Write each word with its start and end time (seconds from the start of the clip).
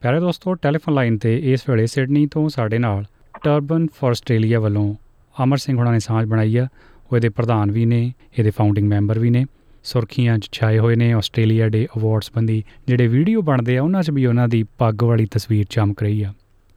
ਪਿਆਰੇ 0.00 0.20
ਦੋਸਤੋ 0.20 0.54
telephone 0.54 0.94
line 0.94 1.18
ਤੇ 1.18 1.52
ਇਸ 1.52 1.68
ਵੇਲੇ 1.68 1.86
ਸਿਡਨੀ 1.86 2.26
ਤੋਂ 2.26 2.48
ਸਾਡੇ 2.48 2.78
ਨਾਲ 2.78 3.04
ਟਰਬਨ 3.44 3.86
ਫॉर 3.86 4.10
ਆਸਟ੍ਰੇਲੀਆ 4.10 4.60
ਵੱਲੋਂ 4.60 4.94
ਅਮਰ 5.44 5.58
ਸਿੰਘ 5.58 5.78
ਹੁਣਾਂ 5.78 5.92
ਨੇ 5.92 5.98
ਸਾਂਝ 5.98 6.28
ਬਣਾਈ 6.28 6.56
ਆ। 6.56 6.68
ਉਹ 7.12 7.16
ਇਹਦੇ 7.16 7.28
ਪ੍ਰਧਾਨ 7.28 7.70
ਵੀ 7.70 7.84
ਨੇ, 7.84 8.12
ਇਹਦੇ 8.38 8.50
ਫਾਊਂਡਿੰਗ 8.50 8.88
ਮੈਂਬਰ 8.88 9.18
ਵੀ 9.18 9.30
ਨੇ। 9.30 9.46
ਸੁਰਖੀਆਂ 9.84 10.38
'ਚ 10.38 10.48
ਛਾਏ 10.52 10.78
ਹੋਏ 10.78 10.96
ਨੇ 10.96 11.12
ਆਸਟ੍ਰੇਲੀਆ 11.12 11.68
ਡੇ 11.68 11.88
ਅਵਾਰਡਸ 11.96 12.30
ਬੰਦੀ 12.36 12.64
ਜਿਹੜੇ 12.86 13.06
ਵੀਡੀਓ 13.06 13.42
ਬਣਦੇ 13.42 13.76
ਆ, 13.76 13.82
ਉਹਨਾਂ 13.82 14.02
'ਚ 14.02 14.10
ਵੀ 14.10 14.26
ਉਹਨਾਂ 14.26 14.48
ਦੀ 14.48 14.64
ਪੱਗ 14.78 15.02
ਵਾਲੀ 15.02 15.26
ਤਸਵੀਰ 15.26 15.66
ਚਮਕ 15.70 16.02
ਰਹੀ 16.02 16.22
ਆ। 16.22 16.32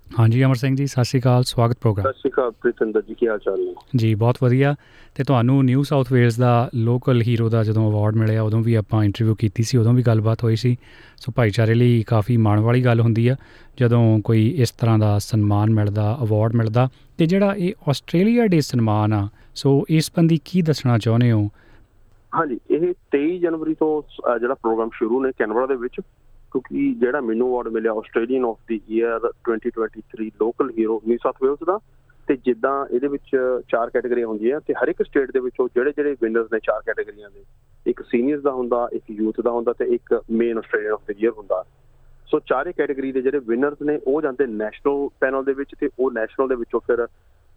ਹਾਂਜੀ 0.08 0.44
ਅਮਰ 0.44 0.55
ਸਿੰਘ 0.55 0.76
ਜੀ 0.76 0.86
ਸਤਿ 0.88 1.04
ਸ਼੍ਰੀ 1.04 1.20
ਅਕਾਲ 1.21 1.44
ਸਵਾਗਤ 1.44 1.78
ਪ੍ਰੋਗਰਾਮ। 1.82 2.05
ਸਤਿ 2.05 2.20
ਸ਼੍ਰੀ 2.20 2.32
ਅਕਾਲ 2.32 2.52
ਪ੍ਰੀਤਿੰਦਰ 2.62 3.02
ਜੀ 3.08 3.14
ਕੀ 3.14 3.28
ਹਾਲ 3.28 3.40
ਚਾਲ 3.40 3.60
ਨੇ? 3.60 3.73
ਜੀ 3.96 4.14
ਬਹੁਤ 4.16 4.38
ਵਧੀਆ। 4.44 4.73
ਤੇ 5.16 5.23
ਤੁਹਾਨੂੰ 5.23 5.64
ਨਿਊ 5.66 5.84
ਸਾਊਥ 5.84 6.12
ਵੇਲਸ 6.14 6.38
ਦਾ 6.40 6.70
ਲੋਕਲ 6.76 7.22
ਹੀਰੋ 7.28 7.50
ਦਾ 7.50 7.64
ਜਦੋਂ 7.64 7.90
ਅਵਾਰਡ 7.91 8.16
ਮਿਲਿਆ 8.16 8.44
ਉਦੋਂ 8.44 8.62
ਵੀ 8.64 8.76
ਆਪਾਂ 8.76 9.04
ਇੰਟਰਵਿਊ 9.04 9.36
ਕੀਤੀ 9.40 9.64
ਸੀ 9.64 9.78
ਉਦੋਂ 9.78 9.94
ਵੀ 9.94 10.04
ਗੱਲਬਾਤ 10.04 10.44
ਹੋਈ 10.44 10.55
ਸੀ। 10.55 10.76
ਸੋ 11.22 11.31
ਭਾਈਚਾਰੇ 11.36 11.73
ਲਈ 11.73 12.04
ਕਾਫੀ 12.08 12.38
ਮਾਣ 12.48 12.59
ਵਾਲੀ 12.59 12.84
ਗੱਲ 12.86 13.02
ਹੁੰਦੀ 13.02 13.28
ਆ 13.28 13.36
ਜਦੋਂ 13.80 14.20
ਕੋਈ 14.26 14.48
ਇਸ 14.62 14.72
ਤਰ੍ਹਾਂ 14.72 14.98
ਦਾ 15.00 15.17
ਸਨਮਾਨ 15.20 15.73
ਮਿਲਦਾ 15.73 16.17
ਅਵਾਰਡ 16.23 16.55
ਮਿਲਦਾ। 16.55 16.88
ਤੇ 17.17 17.26
ਜਿਹੜਾ 17.26 17.53
ਇਹ 17.58 17.73
ਆਸਟ੍ਰੇਲੀਆ 17.89 18.48
ਡੇ 18.48 18.62
ਸਨਮਾਨ 18.62 19.14
ਆ 19.14 19.28
ਸੋ 19.55 19.84
ਇਸ 19.89 20.12
ਬੰਦੀ 20.17 20.39
ਕੀ 20.45 20.62
ਦੱਸਣਾ 20.62 20.98
ਚਾਹੁੰਦੇ 20.98 21.31
ਹੋ? 21.31 21.48
ਹਾਂਜੀ 22.36 22.59
ਇਹ 22.72 22.94
23 23.16 23.38
ਜਨਵਰੀ 23.39 23.73
ਤੋਂ 23.73 24.02
ਜਿਹੜਾ 24.39 24.53
ਪ੍ਰੋਗਰਾਮ 24.53 24.89
ਸ਼ੁਰੂ 24.94 25.23
ਨੇ 25.26 25.31
ਕੈਨਬਰਾ 25.39 25.66
ਦੇ 25.66 25.76
ਵਿੱਚ 25.76 26.00
ਕਿਉਂਕਿ 26.52 26.94
ਜਿਹੜਾ 26.94 27.22
ਮੈਨੂੰ 27.22 27.50
ਅਵਾਰਡ 27.50 27.68
ਮਿਲਿਆ 27.68 27.92
Australian 27.92 28.46
of 28.46 28.58
the 28.68 28.82
year 28.90 29.20
2023 29.26 30.28
local 30.28 30.72
hero 30.78 31.02
New 31.08 31.18
South 31.23 31.36
Wales 31.44 31.60
ਦਾ, 31.66 31.80
ਤੇ 32.28 32.38
ਜਿੱਦਾਂ 32.46 32.86
ਇਹਦੇ 32.86 33.08
ਵਿੱਚ 33.08 33.38
ਚਾਰ 33.70 33.90
ਕੈਟਾਗਰੀਆਂ 33.90 34.28
ਹੁੰਦੀਆਂ 34.28 34.62
ਤੇ 34.68 34.73
ਹਰ 34.73 34.88
ਇੱਕ 34.88 35.04
ਸਟੇਟ 35.04 35.32
ਦੇ 35.32 35.40
ਵਿੱਚੋਂ 35.40 35.70
ਜਿਹੜੇ 35.76 35.94
ਜਿਹੜੇ 35.96 36.16
ਵਿਨਰਸ 36.22 36.48
ਨੇ 36.54 36.60
ਚਾਰ 36.60 36.82
ਕੈਟਾਗਰੀਆਂ 36.86 37.30
ਦੇ, 37.30 37.44
ਇੱਕ 37.88 38.02
ਸੀਨੀਅਰਸ 38.02 38.42
ਦਾ 38.42 38.52
ਹੁੰਦਾ, 38.52 38.90
ਇੱਕ 38.94 39.04
ਯੂਥ 39.12 39.42
ਦਾ 39.42 39.52
ਹੁੰਦਾ 39.52 39.73
ਤੇ 39.73 39.86
ਇੱਕ 39.86 40.22
main 40.32 40.58
Australian 40.58 40.94
of 40.94 41.02
the 41.08 41.14
year 41.23 41.32
ਹੁੰਦਾ। 41.38 41.64
ਸੋ 42.31 42.39
ਚਾਰੇ 42.39 42.73
ਕੈਟਾਗਰੀ 42.73 43.11
ਦੇ 43.11 43.22
ਜਿਹੜੇ 43.22 43.39
ਵਿਨਰਸ 43.39 43.82
ਨੇ, 43.82 44.00
ਉਹ 44.08 44.22
ਜਾਂਦੇ 44.22 44.45
ਨੈਸ਼ਨਲ 44.45 45.09
ਪੈਨਲ 45.20 45.44
ਦੇ 45.44 45.54
ਵਿੱਚ 45.54 45.76
ਤੇ 45.80 45.89
ਉਹ 46.00 46.11
ਨੈਸ਼ਨਲ 46.11 46.48
ਦੇ 46.48 46.56
ਵਿੱਚੋਂ 46.56 46.80
ਫਿਰ 46.80 47.08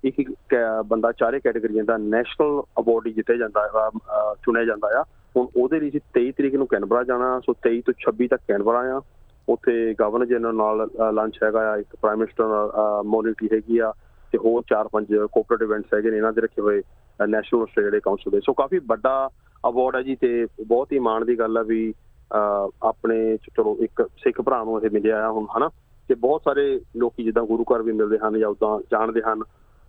ਇੱਕ 0.04 0.20
ਇੱਕ 0.20 0.32
ਕੈ- 0.48 0.82
ਬੰਦਾ 0.82 1.12
ਚਾਰੇ 1.12 1.40
ਕੈਟਾਗਰੀਆਂ 1.40 1.84
ਦਾ 1.84 1.96
ਨੈਸ਼ਨਲ 1.96 2.62
ਅਵਾਰਡ 2.78 3.06
ਹੀ 3.06 3.12
ਜਿੱਤਿਆ 3.12 3.36
ਜਾਂਦਾ 3.36 3.60
ਹੈ 3.60 3.88
ਅਹ, 3.88 4.34
ਚੁਣਿਆ 4.34 4.64
ਜਾਂਦਾ 4.64 4.88
ਆ। 5.00 5.04
ਹੁਣ 5.36 5.46
ਉਹਦੇ 5.56 5.80
ਲਈ 5.80 5.88
ਅਸੀਂ 5.88 6.00
23 6.14 6.32
ਤਰੀਕ 6.32 6.54
ਨੂੰ 6.54 6.66
ਕੈਨਬਰਾ 6.66 7.04
ਜਾਣਾ, 7.04 7.40
ਸੋ 7.40 7.52
23 7.52 7.80
ਤੋਂ 7.80 7.94
26 8.00 8.28
ਤੱਕ 8.28 8.42
ਕੈਨਬਰਾ 8.48 8.78
ਆ। 8.78 9.00
ਉੱਥੇ 9.48 9.94
ਗਵਰਨਰ 10.00 10.26
ਜਨਰਲ 10.26 10.54
ਨਾਲ 10.54 10.88
ਲੰਚ 11.14 11.38
ਹੈਗਾ 11.42 11.72
ਆ, 11.72 11.76
ਇੱਕ 11.76 11.96
ਪ੍ਰਾਈਮ 11.96 12.18
ਮਿਨਿਸਟਰ 12.18 12.44
ਨਾਲ 12.44 12.72
ਮੋਨਿਟੀ 13.02 13.48
ਹੈਗੀ 13.52 13.78
ਆ, 13.78 13.92
ਤੇ 14.32 14.38
ਹੋਰ 14.38 14.62
ਚਾਰ 14.68 14.88
ਪੰਜ 14.88 15.06
ਕੋਆਪਰੇਟਿਵ 15.32 15.68
ਇਵੈਂਟਸ 15.68 15.94
ਹੈਗੇ 15.94 16.10
ਨੇ, 16.10 16.16
ਇਹਨਾਂ 16.16 16.32
ਦੇ 16.32 16.40
ਰੱਖੇ 16.40 16.62
ਹੋਏ 16.62 16.82
ਨੈਸ਼ਨਲ 17.28 17.62
ਆਸਟ੍ਰੇਲੀਆ 17.62 18.00
ਕਾਉਂਸਲ 18.00 18.30
ਦੇ 18.30 18.40
ਸੋ 18.40 18.52
ਕਾਫੀ 18.52 18.78
ਵੱਡਾ 18.78 19.28
ਅਵਾਰਡ 19.68 19.96
ਹੈ 19.96 20.02
ਜੀ 20.02 20.16
ਤੇ 20.16 20.46
ਬਹੁਤ 20.66 20.92
ਹੀ 20.92 20.98
ਮਾਣ 20.98 21.24
ਦੀ 21.24 21.38
ਗੱਲ 21.38 21.58
ਆ 21.58 21.62
ਵੀ 21.62 21.94
ਅਹ 22.32 22.86
ਆਪਣੇ 22.86 23.36
ਚ- 23.36 23.50
ਚਲੋ 23.56 23.76
ਇੱਕ 23.80 24.08
ਸਿੱਖ 24.18 24.40
ਭਰਾ 24.40 24.64
ਨੂੰ 24.64 24.84
ਇਹ 24.84 24.90
ਮਿਲਿਆ 24.90 25.26
ਆ 25.26 25.30
ਹੁਣ, 25.30 25.46
ਹਨਾ? 25.58 25.70
ਤੇ 26.08 26.14
ਬਹੁਤ 26.14 26.42
ਸਾਰੇ 26.44 26.80
ਲੋਕੀ 26.96 27.24
ਜਿੱਦਾਂ 27.24 27.42
ਗੁਰੂ 27.42 27.64
ਘਰ 27.64 27.82
ਵੀ 27.82 27.92
ਮਿਲਦੇ 27.92 28.18
ਹਨ 28.18 28.38
ਜਾਂ 28.38 28.48
ਉਦਾਂ 28.48 28.80
ਜਾਣਦੇ 28.92 29.22
ਹਨ, 29.22 29.42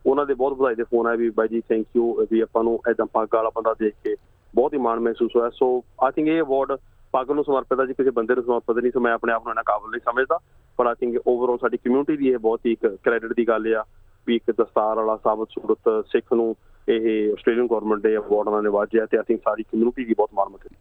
ਉਹਨਾਂ 0.05 0.25
ਦੇ 0.25 0.33
ਬਹੁਤ 0.33 0.53
ਵਧਾਈ 0.53 0.75
ਦੇ 0.75 0.83
ਫੋਨ 0.83 1.07
ਆਏ 1.07 1.17
ਵੀ 1.17 1.29
ਬਾਈ 1.29 1.47
ਜੀ 1.47 1.61
ਥੈਂਕ 1.61 1.87
ਯੂ 1.95 2.25
ਵੀ 2.31 2.39
ਆਪਾਂ 2.39 2.63
ਨੂੰ 2.63 2.79
ਐਦਾਂ 2.89 3.05
ਪੱਗ 3.05 3.27
ਵਾਲਾ 3.33 3.49
ਬੰਦਾ 3.49 3.73
ਦੇਖ 3.73 3.93
ਕੇ 4.03 4.15
ਬਹੁਤ 4.55 4.73
ਹੀ 4.73 4.79
ਮਾਣ 4.79 4.99
ਮਹਿਸੂਸ 4.99 5.31
ਹੋਇਆ। 5.35 5.49
ਸੋ 5.49 5.83
ਆਈ 6.03 6.11
ਥਿੰਕ 6.15 6.27
ਇਹ 6.27 6.41
ਅਵਾਰਡ 6.41 6.77
ਪੱਗ 7.11 7.31
ਨੂੰ 7.31 7.43
ਸਮਰਪਿਤ 7.43 7.79
ਹੈ 7.79 7.85
ਜੀ, 7.85 7.93
ਕਿਸੇ 7.93 8.11
ਬੰਦੇ 8.11 8.35
ਨੂੰ 8.35 8.43
ਸਮਰਪਿਤ 8.43 8.77
ਨਹੀਂ। 8.77 8.91
ਸੋ 8.91 8.99
ਮੈਂ 8.99 9.13
ਆਪਣੇ 9.13 9.33
ਆਪ 9.33 9.43
ਨੂੰ 9.43 9.51
ਇਹਨਾਂ 9.51 9.63
ਕਾਬਲ 9.63 9.91
ਨਹੀਂ 9.91 10.01
ਸਮਝਦਾ। 10.05 10.37
ਪਰ 10.77 10.85
ਆਈ 10.85 10.93
ਥਿੰਕ 10.99 11.17
ਓਵਰਆਲ 11.27 11.57
ਸਾਡੀ 11.57 11.77
ਕਮਿਊਨਿਟੀ 11.77 12.17
ਦੀ 12.17 12.29
ਇਹ 12.29 12.37
ਬਹੁਤ 12.37 12.65
ਹੀ 12.65 12.71
ਇੱਕ 12.71 12.85
ਕ੍ਰੈਡਿਟ 13.03 13.33
ਦੀ 13.33 13.47
ਗੱਲ 13.47 13.75
ਆ 13.75 13.83
ਵੀ 14.27 14.35
ਇੱਕ 14.35 14.51
ਦਸਤਾਰ 14.51 14.95
ਵਾਲਾ 14.95 15.17
ਸਾਬਤ 15.17 15.47
ਸੂਰਤ 15.51 16.05
ਸਿੱਖ 16.07 16.33
ਨੂੰ 16.33 16.55
ਇਹ 16.89 17.33
ਆਸਟ੍ਰੇਲੀਅਨ 17.33 17.67
ਗਵਰਨਮੈਂਟ 17.67 18.01
ਦੇ 18.01 18.17
ਅਵਾਰਡ 18.17 18.49
ਨਾਲ 18.49 18.63
ਨਿਵਾਜਿਆ 18.63 19.05
ਤੇ 19.05 19.17
ਆਈ 19.17 19.23
ਥਿੰਕ 19.27 19.39
ਸਾਰੀ 19.39 19.63
ਕਮਿਊਨਿਟੀ 19.63 20.05
ਦੀ 20.05 20.13
ਬਹੁਤ 20.13 20.29
ਮਾਣ 20.33 20.49
ਮੱਥੇ 20.49 20.75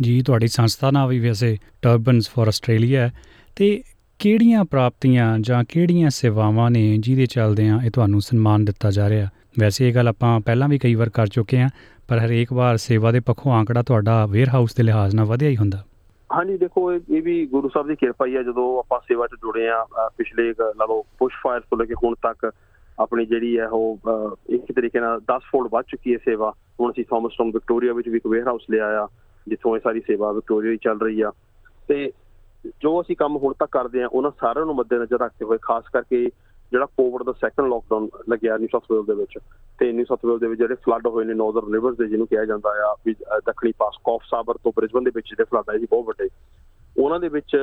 ਜੀ, 0.00 0.22
ਤੁਹਾਡੀ 0.22 0.48
ਸੰਸਥਾ 0.48 0.90
ਨਾਲ 0.90 1.08
ਵੀ 1.08 1.18
ਵੈਸੇ 1.18 1.56
ਟਰਬਨਸ 1.82 2.30
ਫॉर 2.30 2.46
ਆਸਟ੍ਰੇਲੀਆ 2.46 3.00
ਹੈ। 3.00 3.12
ਤੇ 3.56 3.82
ਕਿਹੜੀਆਂ 4.18 4.64
ਪ੍ਰਾਪਤੀਆਂ 4.64 5.38
ਜਾਂ 5.38 5.64
ਕਿਹੜੀਆਂ 5.68 6.10
ਸੇਵਾਵਾਂ 6.10 6.70
ਨੇ 6.70 6.96
ਜਿਹਦੇ 6.98 7.26
ਚੱਲਦਿਆਂ 7.26 7.80
ਇਹ 7.82 7.90
ਤੁਹਾਨੂੰ 7.90 8.20
ਸਨਮਾਨ 8.20 8.64
ਦਿੱਤਾ 8.64 8.90
ਜਾ 8.90 9.08
ਰਿਹਾ? 9.08 9.28
ਵੈਸੇ 9.58 9.88
ਇਹ 9.88 9.94
ਗੱਲ 9.94 10.08
ਆਪਾਂ 10.08 10.40
ਪਹਿਲਾਂ 10.40 10.68
ਵੀ 10.68 10.78
ਕਈ 10.78 10.94
ਵਾਰ 10.94 11.08
ਕਰ 11.08 11.26
ਚੁੱਕੇ 11.26 11.60
ਹਾਂ 11.60 11.68
ਪਰ 12.10 12.18
ਹਰੇਕ 12.18 12.52
ਵਾਰ 12.52 12.76
ਸੇਵਾ 12.76 13.10
ਦੇ 13.12 13.20
ਪੱਖੋਂ 13.20 13.52
ਆંકੜਾ 13.52 13.82
ਤੁਹਾਡਾ 13.82 14.26
ਵੇਅਰ 14.26 14.48
ਹਾਊਸ 14.48 14.74
ਦੇ 14.74 14.82
ਲਿਹਾਜ਼ 14.82 15.14
ਨਾਲ 15.16 15.26
ਵਧਿਆ 15.26 15.48
ਹੀ 15.48 15.56
ਹੁੰਦਾ। 15.56 15.78
ਹਾਂਜੀ 16.32 16.56
ਦੇਖੋ 16.58 16.92
ਇਹ 16.92 17.00
ਇਹ 17.10 17.22
ਵੀ 17.22 17.46
ਗੁਰੂ 17.46 17.68
ਸਾਹਿਬ 17.68 17.88
ਦੀ 17.88 17.96
ਕਿਰਪਾ 17.96 18.26
ਹੀ 18.26 18.36
ਆ 18.36 18.42
ਜਦੋਂ 18.42 18.78
ਆਪਾਂ 18.78 19.00
ਸੇਵਾ 19.00 19.26
'ਚ 19.26 19.30
ਜੁੜੇ 19.34 19.68
ਆ 19.68 19.84
ਅਹ 19.84 20.08
ਪਿਛਲੇ 20.18 20.52
ਕੁ 20.52 20.62
ਲਾ 20.62 20.84
ਲਓ 20.84 21.02
ਪੁਸ਼ 21.18 21.34
ਫਾਇਰ 21.44 21.60
ਤੋਂ 21.60 21.78
ਲੈ 21.78 21.84
ਕੇ 21.84 21.94
ਹੁਣ 21.94 22.14
ਤੱਕ 22.22 22.50
ਆਪਣੀ 22.98 23.26
ਜਿਹੜੀ 23.26 23.58
ਹੈ 23.58 23.66
ਉਹ 23.68 23.98
ਅਹ, 24.08 24.36
ਇੱਕ 24.48 24.72
ਤਰੀਕੇ 24.72 25.00
ਨਾਲ 25.00 25.20
10 25.20 25.38
ਫੋਲਡ 25.52 25.68
ਵੱਧ 25.72 25.84
ਚੁੱਕੀ 25.88 26.12
ਹੈ 26.12 26.18
ਸੇਵਾ। 26.24 26.52
ਹੁਣ 26.80 26.90
ਅਸੀਂ 26.90 27.04
ਥਾਮਸਟਨ 27.04 27.44
ਵਿਕਟੋਰੀਆ 27.44 27.92
ਵਿੱਚ 27.92 28.08
ਵੀ 28.08 28.16
ਇੱਕ 28.16 28.26
ਵੇਅਰ 28.26 28.46
ਹਾਊਸ 28.48 28.62
ਲਿਆ 28.70 28.86
ਆ 29.02 29.06
ਜਿੱਥੋਂ 29.48 29.76
ਇਹ 29.76 29.80
ਸਾਰੀ 29.84 30.00
ਸੇਵਾ 30.00 30.32
ਵਿਕਟੋਰੀਆ 30.32 30.70
ਦੀ 30.70 30.76
ਚੱਲ 30.76 30.98
ਰਹੀ 31.00 31.20
ਆ। 31.20 31.32
ਤੇ 31.88 32.12
ਜੋ 32.82 33.00
ਅਸੀਂ 33.00 33.16
ਕੰਮ 33.16 33.36
ਹੁਣ 33.36 33.54
ਤੱਕ 33.58 33.70
ਕਰਦੇ 33.70 34.02
ਆ 34.02 34.06
ਉਹਨਾਂ 34.06 34.30
ਸਾਰਿਆਂ 34.40 34.66
ਨੂੰ 34.66 34.74
ਮੱਦੇਨਜ਼ਰ 34.76 35.18
ਰੱਖਦੇ 35.20 35.44
ਹੋਏ 35.44 35.58
ਖਾਸ 35.62 35.84
ਕਰਕੇ 35.92 36.28
ਜਿਹੜਾ 36.72 36.86
ਕੋਵਿਡ 36.86 37.22
ਦਾ 37.22 37.32
ਸੈਕੰਡ 37.32 37.66
ਲੋਕਡਾਊਨ 37.68 38.08
ਲੱਗਿਆ 38.28 38.56
ਨਿਊ 38.56 38.68
ਸਾਊਥ 38.72 38.84
ਵੇਲ 38.92 39.02
ਦੇ 39.02 39.14
ਵਿੱਚ 39.14 39.38
ਤੇ 39.78 39.92
ਨਿਊ 39.92 40.04
ਸਾਊਥ 40.04 40.24
ਵੇਲ 40.24 40.38
ਦੇ 40.38 40.46
ਵਿੱਚ 40.46 40.58
ਜਿਹੜੇ 40.60 40.74
ਫਲੱਡ 40.74 41.06
ਹੋਏ 41.06 41.24
ਨੇ 41.24 41.34
ਨਾਰਥਰਨ 41.34 41.72
ਰਿਵਰਸ 41.72 41.96
ਦੇ 41.96 42.06
ਜਿਹਨੂੰ 42.06 42.26
ਕਿਹਾ 42.26 42.44
ਜਾਂਦਾ 42.44 42.70
ਆ 42.70 42.94
ਵੀ 43.06 43.12
ਅਹ, 43.12 43.38
ਦੱਖਣੀ 43.46 43.72
ਪਾਸ 43.78 43.94
ਕੌਫ 44.04 44.20
ਸਾਬਰ 44.30 44.54
ਤੋਂ 44.54 44.72
ਬ੍ਰਿਸਬਨ 44.76 45.04
ਦੇ 45.04 45.10
ਵਿੱਚ 45.14 45.26
ਜਿਹੜੇ 45.28 45.44
ਫਲੱਡ 45.44 45.70
ਆਏ 45.70 45.78
ਸੀ 45.78 45.86
ਬਹੁਤ 45.90 46.04
ਵੱਡੇ। 46.04 46.28
ਉਹਨਾਂ 46.98 47.20
ਦੇ 47.20 47.28
ਵਿੱਚ 47.28 47.56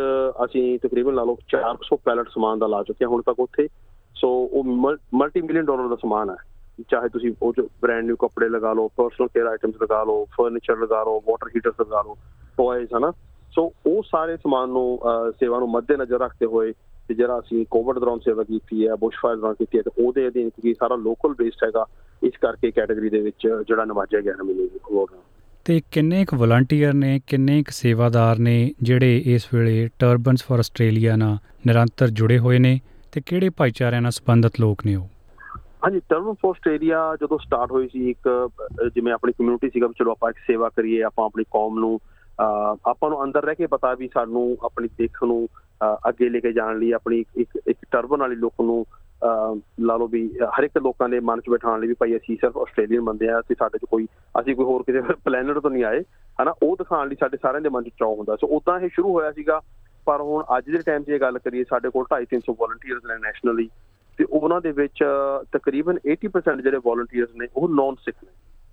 ਅਸੀਂ 0.45 0.79
ਤਕਰੀਬਨ 0.79 1.13
ਲਾ 1.15 1.23
ਲਓ 1.23 1.37
400 1.55 1.97
ਪੈਲਟ 2.05 2.29
ਸਮਾਨ 2.29 2.59
ਦਾ 2.59 2.67
ਲਾ 2.67 2.83
ਚੁੱਕੇ 2.83 3.05
ਹਾਂ 3.05 3.11
ਹੁਣ 3.11 3.21
ਤੱਕ 3.21 3.39
ਉੱਥੇ। 3.39 3.67
ਸੋ 4.15 4.29
ਉਹ 4.51 4.63
ਮਲਟੀ 5.13 5.41
ਮਿਲੀਅਨ 5.41 5.65
ਡਾਲਰ 5.65 5.87
ਦਾ 5.87 5.95
ਸਮਾਨ 5.95 6.29
ਹੈ 6.29 6.35
ਚਾਹੇ 6.89 7.09
ਤੁਸੀਂ 7.09 7.33
ਉਹ 7.41 7.53
ਚ 7.53 7.61
ਬ੍ਰਾਂਡ 7.81 8.05
ਨਿਊ 8.05 8.15
ਕੱਪੜੇ 8.15 8.49
ਲਗਾ 8.49 8.73
ਲਓ 8.73 8.87
ਪਰਸਨਲ 8.87 9.27
ਕੇਅਰ 9.27 9.45
ਆਈਟਮਸ 9.45 9.75
ਲਗਾ 9.83 10.03
ਲਓ 10.03 10.25
ਫਰਨੀਚਰ 10.25 10.77
ਲਗਾ 10.77 11.03
ਲਓ 11.03 11.19
ਵਾਟਰ 11.19 11.47
ਹੀਟਰਸ 11.47 11.73
ਲਗਾ 11.81 12.01
ਲਓ 12.01 12.17
ਟੌਇਜ਼ 12.57 12.93
ਹਨਾ? 12.97 13.11
ਸੋ 13.51 13.73
ਉਹ 13.85 14.03
ਸਾਰੇ 14.03 14.37
ਸਮਾਨ 14.37 14.69
ਨੂੰ 14.69 14.99
ਅਹ, 15.03 15.31
ਸੇਵਾ 15.31 15.59
ਨੂੰ 15.59 15.69
ਮੱਦੇਨਜ਼ਰ 15.71 16.19
ਰੱਖਦੇ 16.19 16.45
ਹੋਏ 16.45 16.73
ਤੇ 17.07 17.13
ਜਿਹੜਾ 17.13 17.39
ਅਸੀਂ 17.39 17.65
ਕੋਵਿਡ 17.71 17.99
ਦੌਰਾਨ 17.99 18.19
ਸੇਵਾ 18.19 18.43
ਕੀਤੀ 18.43 18.87
ਹੈ 18.87 18.95
ਬੁਸ਼ਫਾਇਰ 18.99 19.35
ਦੌਰਾਨ 19.35 19.53
ਕੀਤੀ 19.55 19.77
ਹੈ 19.77 19.83
ਤੇ 19.83 19.91
ਉਹਦੇ 20.03 20.27
ਅਧੀਨ 20.27 20.49
ਕਿਉਂਕਿ 20.49 20.73
ਸਾਰਾ 20.73 20.95
ਲੋਕਲ 20.95 21.33
ਬੇਸਡ 21.33 21.63
ਹੈਗਾ 21.63 21.85
ਇਸ 22.21 22.37
ਕਰਕੇ 22.41 22.71
ਕੈਟਾਗਰੀ 22.71 23.09
ਦੇ 23.09 23.19
ਵਿੱਚ 23.21 23.47
ਜਿਹੜਾ 23.67 23.85
ਨਵਾਜਿਆ 23.85 24.21
ਗਿਆ 24.21 24.33
ਹੈ 24.33 24.43
ਮੈਨੂੰ 24.43 24.67
ਅਵਾਰਡ 24.91 25.15
ਤੇ 25.65 25.81
ਕਿੰਨੇ 25.91 26.23
ਕੁ 26.25 26.37
ਵਲੰਟੀਅਰ 26.37 26.93
ਨੇ 26.93 27.19
ਕਿੰਨੇ 27.27 27.61
ਕੁ 27.63 27.71
ਸੇਵਾਦਾਰ 27.71 28.39
ਨੇ 28.39 28.55
ਜਿਹੜੇ 28.81 29.17
ਇਸ 29.25 29.47
ਵੇਲੇ 29.53 29.89
ਟਰਬਨਸ 29.99 30.43
ਫॉर 30.43 30.59
ਆਸਟ੍ਰੇਲੀਆ 30.59 31.15
ਨਾਲ 31.15 31.37
ਨਿਰੰਤਰ 31.67 32.09
ਜੁੜੇ 32.11 32.37
ਹੋਏ 32.39 32.59
ਨੇ 32.59 32.79
ਤੇ 33.13 33.21
ਕਿਹੜੇ 33.21 33.49
ਭਾਈਚਾਰਿਆਂ 33.57 34.01
ਨਾਲ 34.01 34.11
ਸੰਬੰਧਿਤ 34.11 34.59
ਲੋਕ 34.61 34.85
ਨੇ 34.85 34.95
ਉਹ? 34.95 35.07
ਹਾਂਜੀ 35.83 35.99
ਟਰਮ 36.09 36.33
ਫੋਰ 36.33 36.49
ਆਸਟ੍ਰੇਲੀਆ 36.49 36.99
ਜਦੋਂ 37.21 37.37
ਸਟਾਰਟ 37.39 37.71
ਹੋਈ 37.71 37.87
ਸੀ 37.87 38.09
ਇੱਕ 38.09 38.29
ਜਿਵੇਂ 38.95 39.13
ਆਪਣੀ 39.13 39.31
ਕਮਿਊਨਿਟੀ 39.31 39.69
ਸੀਗਾ 39.69 39.87
ਚਲੋ 39.97 40.11
ਆਪਾਂ 40.11 40.29
ਇੱਕ 40.29 40.37
ਸੇਵਾ 40.47 40.69
ਕਰੀਏ 40.69 41.01
ਆਪਾਂ 41.01 41.25
ਆਪਣੀ 41.25 41.43
ਕੌਮ 41.51 41.79
ਨੂੰ 41.79 41.99
ਆਪਾਂ 42.39 43.09
ਨੂੰ 43.09 43.23
ਅੰਦਰ 43.23 43.43
ਰਹਿ 43.43 43.55
ਕੇ 43.55 43.67
ਪਤਾ 43.67 43.93
ਵੀ 43.93 44.07
ਸਾਨੂੰ 44.13 44.45
ਆਪਣੀ 44.65 44.87
ਦੇਖ 44.97 45.23
ਨੂੰ 45.23 45.47
ਅੱਗੇ 45.81 46.29
ਲੈ 46.29 46.39
ਕੇ 46.39 46.51
ਜਾਣ 46.51 46.79
ਲਈ 46.79 46.91
ਆਪਣੀ 46.91 47.23
ਇੱਕ 47.35 47.57
ਇੱਕ 47.67 47.77
ਟਰਬਨ 47.91 48.19
ਵਾਲੀ 48.19 48.35
ਲੋਕ 48.35 48.53
ਨੂੰ 48.61 48.85
ਅਹ, 49.23 49.55
ਲਾ 49.79 49.95
ਲਓ 49.97 50.07
ਵੀ 50.07 50.29
ਹਰ 50.37 50.63
ਇੱਕ 50.63 50.77
ਲੋਕਾਂ 50.77 51.09
ਦੇ 51.09 51.19
ਮਨ 51.19 51.39
'ਚ 51.41 51.49
ਬਿਠਾਉਣ 51.49 51.79
ਲਈ 51.79 51.87
ਵੀ 51.87 51.93
ਭਾਈ 51.93 52.15
ਅਸੀਂ 52.17 52.37
ਸਿਰਫ 52.37 52.57
ਆਸਟ੍ਰੇਲੀਅਨ 52.57 53.01
ਬੰਦੇ 53.01 53.29
ਆ 53.29 53.41
ਤੇ 53.41 53.55
ਸਾਡੇ 53.55 53.77
'ਚ 53.77 53.85
ਕੋਈ 53.91 54.07
ਅਸੀਂ 54.41 54.55
ਕੋਈ 54.55 54.65
ਹੋਰ 54.65 54.83
ਕਿਸੇ 54.83 55.01
ਪਲੈਨਟ 55.25 55.59
ਤੋਂ 55.59 55.69
ਨਹੀਂ 55.71 55.83
ਆਏ 55.83 56.01
ਹਨਾ? 56.41 56.53
ਉਹ 56.63 56.75
ਦਿਖਾਉਣ 56.77 57.07
ਲਈ 57.09 57.15
ਸਾਡੇ 57.19 57.37
ਸਾਰਿਆਂ 57.41 57.61
ਦੇ 57.61 57.69
ਮਨ 57.69 57.83
'ਚ 57.83 57.89
ਚਾਅ 57.89 58.07
ਹੁੰਦਾ। 58.07 58.35
ਸੋ 58.35 58.47
ਉਦਾਂ 58.47 58.79
ਇਹ 58.79 58.89
ਸ਼ੁਰੂ 58.89 59.13
ਹੋਇਆ 59.13 59.31
ਸੀਗਾ 59.31 59.61
ਪਰ 60.05 60.21
ਹੁਣ 60.21 60.43
ਅੱਜ 60.57 60.69
ਦੇ 60.69 60.77
ਟਾਈਮ 60.77 61.03
'ਚ 61.03 61.09
ਇਹ 61.09 61.19
ਗੱਲ 61.19 61.39
ਕਰੀਏ 61.39 61.63
ਸਾਡੇ 61.63 61.89
ਕੋਲ 61.89 62.05
250 62.05 62.25
300 62.35 62.53
ਵੋਲੰਟੀਅਰਸ 62.59 63.05
ਨੇ 63.05 63.17
ਨੈਸ਼ਨਲੀ 63.17 63.69
ਤੇ 64.19 64.25
ਉਹਨਾਂ 64.29 64.61
ਦੇ 64.61 64.71
ਵਿੱਚ 64.71 65.03
ਅਹ, 65.03 65.43
ਤਕਰੀਬਨ 65.51 65.97
80% 66.11 66.61
ਜਿਹੜੇ 66.61 66.77
ਵੋਲੰਟੀਅਰਸ 66.77 67.29
ਨੇ 67.35 67.47
ਉਹ 67.55 67.69
ਨਾਨ 67.69 67.95
ਸਿੱਖ 67.95 68.15
ਨੇ। 68.23 68.29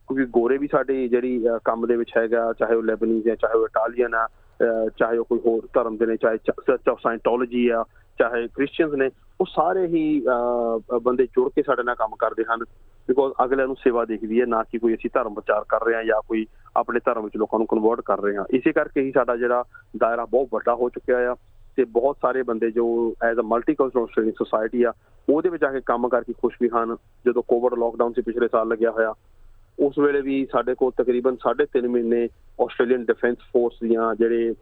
ਕਿਉਂਕਿ 0.08 0.24
ਗੋਰੇ 0.24 0.58
ਵੀ 0.58 0.66
ਸਾਡੀ 0.66 1.08
ਜਿਹੜੀ 1.08 1.48
ਅਹ, 1.48 1.58
ਕੰਮ 1.64 1.86
ਦੇ 1.86 1.96
ਵਿੱਚ 1.96 2.10
ਹੈਗਾ 2.16 2.52
ਚਾਹੇ 2.52 2.74
ਉਹ 2.74 2.82
ਲੈਬਨੀਜ਼ 2.82 3.28
ਹੈ 3.28 3.34
ਚਾਹੇ 3.34 3.58
ਉਹ 3.58 3.64
ਇਟਾਲੀਅਨ 3.64 4.14
ਆ 4.14 4.24
ਅਹ, 4.24 4.28
ਚਾਹੇ 4.98 5.18
ਉਹ 5.18 5.24
ਕੋਈ 5.24 5.38
ਹੋਰ 5.46 5.68
ਧਰਮ 5.74 5.96
ਦੇ 5.96 6.06
ਨੇ 6.06 6.16
ਚਾਹੇ 6.16 6.36
ਚਰਚ 6.36 6.88
ਆਫ 6.88 6.98
ਸਾਇੰਟੋਲੋਜੀ 7.02 7.68
ਆ 7.68 7.84
ਚਾਹੇ 8.18 8.48
ਕ੍ਰਿਸਚੀਅਨਸ 8.48 8.94
ਨੇ 8.94 9.10
ਉਹ 9.40 9.46
ਸਾਰੇ 9.46 9.86
ਹੀ 9.86 10.22
ਅਹ, 10.26 10.98
ਬੰਦੇ 10.98 11.26
ਜੁੜ 11.26 11.50
ਕੇ 11.56 11.62
ਸਾਡੇ 11.62 11.82
ਨਾਲ 11.82 11.94
ਕੰਮ 11.94 12.16
ਕਰਦੇ 12.18 12.44
ਹਨ 12.44 12.64
ਬਿਕੋਜ਼ 13.08 13.34
ਅਗਲੇ 13.44 13.66
ਨੂੰ 13.66 13.76
ਸੇਵਾ 13.76 14.04
ਦਿਖਦੀ 14.04 14.40
ਹੈ 14.40 14.46
ਨਾ 14.46 14.62
ਕਿ 14.62 14.78
ਕੋਈ 14.78 14.94
ਅਸੀਂ 14.94 15.10
ਧਰਮ 15.14 15.34
ਪ੍ਰਚਾਰ 15.34 15.64
ਕਰ 15.68 15.84
ਰਹੇ 15.84 15.94
ਹਾਂ 15.94 16.04
ਜਾਂ 16.04 16.20
ਕੋਈ 16.28 16.46
ਆਪਣੇ 16.76 17.00
ਧਰਮ 17.04 17.24
ਵਿੱਚ 17.24 17.36
ਲੋਕਾਂ 17.36 17.58
ਨੂੰ 17.58 17.66
ਕਨਵਰਟ 17.66 18.00
ਕਰ 18.00 18.20
ਰਹੇ 18.20 18.36
ਹਾਂ। 18.36 18.44
ਇਸੇ 18.50 18.72
ਕਰਕੇ 18.72 19.00
ਹੀ 19.02 19.12
ਸਾਡਾ 19.12 19.36
ਜਿਹੜਾ 19.36 19.64
ਦਾਇਰਾ 19.96 20.24
ਬਹੁਤ 20.24 20.48
ਵੱਡਾ 20.52 20.74
ਹੋ 20.74 20.88
ਚੁੱਕਿਆ 20.88 21.30
ਆ 21.32 21.36
ਤੇ 21.76 21.84
ਬਹੁਤ 21.84 22.16
ਸਾਰੇ 22.22 22.42
ਬੰਦੇ 22.42 22.70
ਜੋ 22.70 23.14
as 23.22 23.38
a 23.38 23.42
multicultural 23.42 24.02
Australian 24.02 24.34
society 24.38 24.82
ਆ 24.82 24.92
ਉਹਦੇ 25.28 25.48
ਵਿੱਚ 25.48 25.64
ਆ 25.64 25.72
ਕੇ 25.72 25.80
ਕੰਮ 25.80 26.08
ਕਰਕੇ 26.08 26.32
ਖੁਸ਼ 26.32 26.56
ਵੀ 26.60 26.68
ਹਨ। 26.68 26.96
ਜਦੋਂ 27.26 27.42
ਕੋਵਿਡ 27.48 27.78
ਲਾਕਡਾਊਨ 27.78 28.12
ਸੀ 28.12 28.22
ਪਿਛਲੇ 28.22 28.48
ਸਾਲ 28.48 28.68
ਲੱਗਿਆ 28.68 28.90
ਹੋਇਆ 28.90 29.12
ਉਸ 29.78 29.98
ਵੇਲੇ 29.98 30.20
ਵੀ 30.20 30.46
ਸਾਡੇ 30.52 30.74
ਕੋਲ 30.74 30.92
ਤਕਰੀਬਨ 30.92 31.36
3.5 31.36 31.88
ਮਹੀਨੇ 31.88 32.28
ਆਸਟ੍ਰੇਲੀਅਨ 32.60 33.04
ਡਿਫੈਂਸ 33.04 33.36
ਫੋਰਸ 33.52 33.74
ਦੀਆਂ 33.82 34.14
ਜਿਹੜੇ 34.14 34.54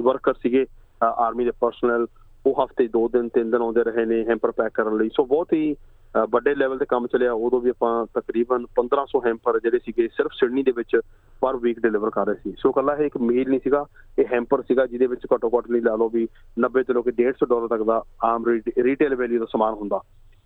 ਵਰਕਰ 0.00 0.34
ਸੀਗੇ 0.34 0.66
ਆਰਮੀ 1.02 1.44
ਦੇ 1.44 1.50
ਪਰਸਨਲ 1.50 2.06
ਉਹ 2.46 2.64
ਹਫ਼ਤੇ 2.64 2.84
2 2.84 3.06
ਦਿਨ 3.12 3.28
3 3.38 3.50
ਦਿਨ 3.50 3.62
ਆਉਂਦੇ 3.62 3.84
ਰਹੇ 3.84 4.04
ਨੇ 4.04 4.24
ਹੈਂਪਰ 4.24 4.50
ਪੈਕ 4.50 4.72
ਕਰਨ 4.74 4.96
ਲਈ। 4.96 5.08
ਸੋ 5.08 5.24
ਬਹੁਤ 5.24 5.52
ਹੀ 5.52 5.74
ਅਹ, 5.74 6.26
ਵੱਡੇ 6.30 6.54
ਲੈਵਲ 6.54 6.78
ਤੇ 6.78 6.84
ਕੰਮ 6.88 7.06
ਚੱਲਿਆ। 7.06 7.32
ਉਦੋਂ 7.32 7.60
ਵੀ 7.60 7.70
ਆਪਾਂ 7.70 8.06
ਤਕਰੀਬਨ 8.14 8.66
1500 8.74 9.20
ਹੈਂਪਰ 9.26 9.60
ਜਿਹੜੇ 9.60 9.78
ਸੀਗੇ 9.78 10.08
ਸਿਰਫ 10.08 10.30
ਸਿਡਨੀ 10.32 10.62
ਦੇ 10.62 10.72
ਵਿੱਚ 10.76 11.00
ਪਰ 11.40 11.56
ਵੀਕ 11.56 11.80
ਡਿਲੀਵਰ 11.80 12.10
ਕਰ 12.10 12.26
ਰਹੇ 12.26 12.34
ਸੀ। 12.34 12.54
ਸੋ 12.58 12.72
ਕੱਲਾ 12.72 12.96
ਇਹ 12.96 13.06
ਇੱਕ 13.06 13.16
ਮੀਲ 13.16 13.48
ਨਹੀਂ 13.48 13.60
ਸੀਗਾ 13.64 13.84
ਇਹ 14.18 14.24
ਹੈਂਪਰ 14.32 14.62
ਸੀਗਾ 14.62 14.86
ਜਿਹਦੇ 14.86 15.06
ਵਿੱਚ 15.06 15.26
ਘੱਟੋ 15.34 15.50
ਘੱਟ 15.58 15.70
ਨਹੀਂ 15.70 15.82
ਲਾ 15.82 15.94
ਲਓ 15.96 16.08
ਵੀ 16.08 16.28
90 16.60 16.82
ਤੋਂ 16.82 16.94
ਲੈ 16.94 17.00
ਕੇ 17.00 17.10
150 17.10 17.46
ਡਾਲਰ 17.48 17.68
ਤੱਕ 17.68 17.82
ਦਾ 17.82 18.02
ਆਮ 18.24 18.44
ਰੀਟੇਲ 18.78 19.14
ਵੈਲਿਊ 19.14 19.38
ਦਾ 19.38 19.46
ਸਮਾਨ 19.52 19.74
ਹੁੰਦਾ 19.74 20.00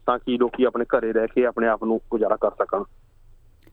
ਤਾਂ 0.07 0.19
ਕਿ 0.19 0.39
ਲੋਕੀ 0.39 0.65
ਆਪਣੇ 0.65 0.85
ਘਰੇ 0.85 1.13
ਰਹਿ 1.13 1.27
ਕੇ 1.27 1.47
ਆਪਣੇ 1.47 1.69
ਆਪ 1.69 1.85
ਨੂੰ 1.85 2.01
ਗੁਜ਼ਾਰਾ 2.11 2.37
ਕਰ 2.37 2.51
ਸਕਣ। 2.51 2.83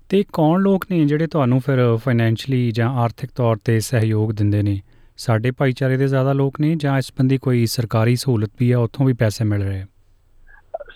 ਤੇ 0.09 0.23
ਕੌਣ 0.33 0.61
ਲੋਕ 0.61 0.85
ਨੇ 0.91 1.05
ਜਿਹੜੇ 1.05 1.27
ਤੁਹਾਨੂੰ 1.27 1.59
ਫਿਰ 1.61 1.79
ਫਾਈਨੈਂਸ਼ਲੀ 2.03 2.59
ਜਾਂ 2.71 2.89
ਆਰਥਿਕ 2.99 3.29
ਤੌਰ 3.35 3.57
ਤੇ 3.65 3.79
ਸਹਿਯੋਗ 3.79 4.31
ਦਿੰਦੇ 4.31 4.61
ਨੇ? 4.63 4.79
ਸਾਡੇ 5.17 5.51
ਭਾਈਚਾਰੇ 5.51 5.97
ਦੇ 5.97 6.07
ਜ਼ਿਆਦਾ 6.07 6.33
ਲੋਕ 6.33 6.59
ਨੇ 6.61 6.75
ਜਾਂ 6.75 6.97
ਇਸ 6.97 7.11
ਬੰਦੀ 7.17 7.37
ਕੋਈ 7.37 7.65
ਸਰਕਾਰੀ 7.65 8.15
ਸਹੂਲਤ 8.15 8.49
ਵੀ 8.59 8.71
ਆ, 8.71 8.79
ਉੱਥੋਂ 8.79 9.05
ਵੀ 9.05 9.13
ਪੈਸੇ 9.21 9.45
ਮਿਲ 9.45 9.63
ਰਹੇ 9.63 9.83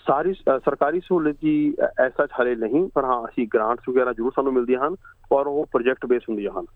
ਸਾਰੀ 0.06 0.32
ਸਰਕਾਰੀ 0.34 1.00
ਸਹੂਲਤ 1.00 1.36
ਜੀ 1.42 1.74
ਐਸਾ 2.04 2.26
ਹਲੇ 2.40 2.54
ਨਹੀਂ, 2.56 2.88
ਪਰ 2.94 3.04
ਹਾਂ, 3.04 3.22
ਅਸੀਂ 3.28 3.46
ਗ੍ਰਾਂਟਸ 3.54 3.88
ਵਗੈਰਾ 3.88 4.12
ਜ਼ਰੂਰ 4.12 4.32
ਸਾਨੂੰ 4.36 4.52
ਮਿਲਦੀਆਂ 4.52 4.80
ਹਨ, 4.86 4.96
ਔਰ 5.32 5.46
ਉਹ 5.46 5.66
ਪ੍ਰੋਜੈਕਟ 5.72 6.06
ਬੇਸ 6.06 6.22
ਹੁੰਦੀਆਂ 6.28 6.52
ਹਨ। 6.58 6.66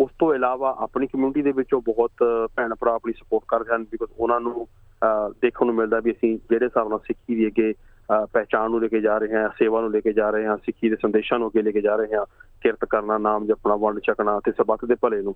ਉਸ 0.00 0.10
ਤੋਂ 0.18 0.34
ਇਲਾਵਾ 0.34 0.74
ਆਪਣੀ 0.80 1.06
ਕਮਿਊਨਿਟੀ 1.06 1.42
ਦੇ 1.42 1.52
ਵਿੱਚੋਂ 1.52 1.80
ਬਹੁਤ 1.86 2.22
ਭੈਣ 2.56 2.74
ਭਰਾ 2.80 2.94
ਆਪਣੀ 2.94 3.12
ਸਪੋਰਟ 3.12 3.44
ਕਰਦੇ 3.48 3.74
ਹਨ 3.74 3.84
ਬਿਕੋਜ਼ 3.90 4.10
ਉਹਨਾਂ 4.18 4.40
ਨੂੰ 4.40 4.66
ਦੇਖਣ 5.42 5.66
ਨੂੰ 5.66 5.74
ਮਿਲਦਾ 5.74 6.00
ਵੀ 6.00 6.10
ਅਸੀਂ 6.12 6.36
ਜਿਹੜੇ 6.50 6.64
ਹਿਸਾਬ 6.64 6.88
ਨਾਲ 6.88 6.98
ਸਿੱਖੀ 7.06 7.34
ਦੀ 7.34 7.46
ਅੱਗੇ 7.46 7.72
ਪਹਿਚਾਨ 8.12 8.70
ਨੂੰ 8.70 8.80
ਲੈ 8.80 8.88
ਕੇ 8.88 9.00
ਜਾ 9.00 9.18
ਰਹੇ 9.18 9.34
ਹਾਂ, 9.34 9.48
ਸੇਵਾ 9.48 9.80
ਨੂੰ 9.80 9.90
ਲੈ 9.90 10.00
ਕੇ 10.00 10.12
ਜਾ 10.12 10.30
ਰਹੇ 10.30 10.46
ਹਾਂ, 10.46 10.56
ਸਿੱਖੀ 10.56 10.88
ਦੇ 10.88 10.96
ਸੰਦੇਸ਼ਾਂ 10.96 11.38
ਨੂੰ 11.38 11.48
ਅੱਗੇ 11.48 11.62
ਲੈ 11.62 11.70
ਕੇ 11.70 11.80
ਜਾ 11.80 11.96
ਰਹੇ 11.96 12.14
ਹਾਂ, 12.14 12.26
ਕਿਰਤ 12.60 12.84
ਕਰਨਾ, 12.84 13.18
ਨਾਮ 13.18 13.46
ਜਪਣਾ, 13.46 13.76
ਵੰਡ 13.76 13.98
ਚੱਕਣਾ 13.98 14.40
ਤੇ 14.44 14.52
ਸਬਕ 14.52 14.84
ਦੇ 14.84 14.94
ਭਲੇ 14.94 15.22
ਨੂੰ। 15.22 15.34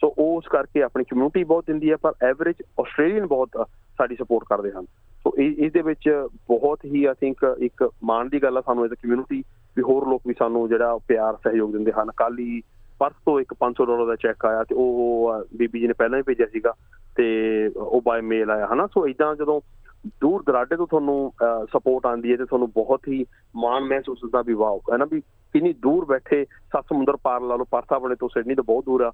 ਸੋ 0.00 0.14
ਉਸ 0.18 0.48
ਕਰਕੇ 0.48 0.82
ਆਪਣੀ 0.82 1.04
ਕਮਿਊਨਿਟੀ 1.04 1.44
ਬਹੁਤ 1.44 1.64
ਦਿੰਦੀ 1.66 1.90
ਹੈ, 1.90 1.96
ਪਰ 1.96 2.12
ਐਵਰੇਜ 2.22 2.56
ਆਸਟ੍ਰੇਲੀਅਨ 2.80 3.26
ਬਹੁਤ 3.26 3.48
ਸਾਡੀ 3.68 4.16
ਸਪੋਰਟ 4.16 4.44
ਕਰਦੇ 4.48 4.72
ਹਨ। 4.72 4.84
ਸੋ 5.24 5.32
ਇਸ 5.38 5.72
ਦੇ 5.72 5.82
ਵਿੱਚ 5.82 6.26
ਬਹੁਤ 6.48 6.84
ਹੀ 6.84 7.04
ਆਈ 7.04 7.14
ਥਿੰਕ 7.20 7.56
ਇੱਕ 7.58 7.90
ਮਾਣ 8.04 8.28
ਦੀ 8.28 8.42
ਗੱਲ 8.42 8.58
ਆ 8.58 8.60
ਸਾਨੂੰ 8.60 8.84
ਐਜ਼ 8.84 8.92
ਅ 8.92 8.96
ਕਮਿਊਨਿਟੀ 9.02 9.44
ਵੀ 9.76 9.82
ਹੋਰ 9.82 10.08
ਲੋਕ 10.08 10.22
ਵੀ 10.26 10.34
ਸਾਨੂੰ 10.38 10.68
ਜਿਹੜਾ 10.68 10.98
ਪਿਆਰ, 11.08 11.34
ਸਹਿਯੋਗ 11.34 11.72
ਦਿੰਦੇ 11.72 11.92
ਹਨ। 11.92 12.10
ਕੱਲ 12.16 12.38
ਹੀ 12.38 12.62
ਪਰਸ 12.98 13.14
ਤੋਂ 13.26 13.40
ਇੱਕ 13.40 13.54
500 13.58 13.86
ਡਾਲਰ 13.86 14.06
ਦਾ 14.06 14.16
ਚੈੱਕ 14.16 14.46
ਆਇਆ 14.46 14.64
ਤੇ 14.64 14.74
ਉਹ 14.74 15.32
ਬੀਬੀ 15.56 15.80
ਜੀ 15.80 15.86
ਨੇ 15.86 15.92
ਪਹਿਲਾਂ 15.92 16.18
ਹੀ 16.18 16.22
ਭੇਜਿਆ 16.22 16.46
ਸੀਗਾ 16.46 16.74
ਤੇ 17.16 17.26
ਉਹ 17.76 18.02
ਬਾਈ 18.04 18.20
ਮੇਲ 18.20 18.50
ਆਇਆ, 18.50 18.68
ਹਨਾ? 18.72 18.86
ਸੋ 18.86 19.08
ਇਦਾਂ 19.08 19.34
ਜਦੋਂ 19.34 19.60
ਦੂਰ 20.06 20.42
ਦਰਾਡੇ 20.42 20.76
ਤੋਂ 20.76 20.86
ਤੁਹਾਨੂੰ 20.86 21.32
ਸਪੋਰਟ 21.72 22.06
ਆਂਦੀ 22.06 22.32
ਹੈ 22.32 22.36
ਤੇ 22.36 22.44
ਤੁਹਾਨੂੰ 22.44 22.70
ਬਹੁਤ 22.70 23.08
ਹੀ 23.08 23.24
ਮਾਣ 23.56 23.82
ਮਹਿਸੂਸ 23.82 24.18
ਹੁੰਦਾ 24.24 24.42
ਵੀ 24.42 24.54
ਵਾਓ, 24.54 24.78
ਹੈ 24.92 24.96
ਨਾ 24.96 25.04
ਵੀ 25.04 25.20
ਕਿੰਨੀ 25.20 25.72
ਦੂਰ 25.72 26.04
ਬੈਠੇ 26.04 26.44
ਸੱਤ 26.44 26.84
ਸਮੁੰਦਰ 26.84 27.16
ਪਾਰ 27.16 27.40
ਲਾ 27.40 27.56
ਲਓ, 27.56 27.64
ਪਰਥਾ 27.64 27.98
ਬਣੇ 27.98 28.14
ਤੋਂ 28.14 28.28
ਸਿਡਨੀ 28.28 28.54
ਤੋਂ 28.54 28.64
ਬਹੁਤ 28.64 28.84
ਦੂਰ 28.84 29.02
ਆ। 29.02 29.12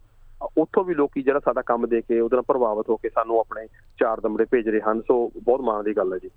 ਉੱਥੋਂ 0.59 0.85
ਵੀ 0.85 0.95
ਲੋਕੀ 0.95 1.23
ਜਿਹੜਾ 1.23 1.39
ਸਾਡਾ 1.39 1.63
ਕੰਮ 1.63 1.87
ਦੇ 1.87 2.01
ਕੇ, 2.01 2.21
ਉਹਦੇ 2.21 2.37
ਨਾਲ 2.37 2.43
ਪ੍ਰਭਾਵਿਤ 2.43 2.91
ਹੋ 2.91 2.97
ਕੇ 2.97 3.09
ਸਾਨੂੰ 3.09 3.41
ਆਪਣੇ 3.41 3.67
ਚਾਰ 4.01 4.21
ਦਮੜੇ 4.21 4.45
ਭੇਜ 4.45 4.69
ਰਹੇ 4.69 4.81
ਹਨ, 4.81 5.01
ਸੋ 5.01 5.33
ਬਹੁਤ 5.43 5.61
ਮਾਣ 5.61 5.83
ਦੀ 5.85 5.93
ਗੱਲ 5.97 6.13
ਹੈ 6.13 6.19
ਜੀ। 6.19 6.31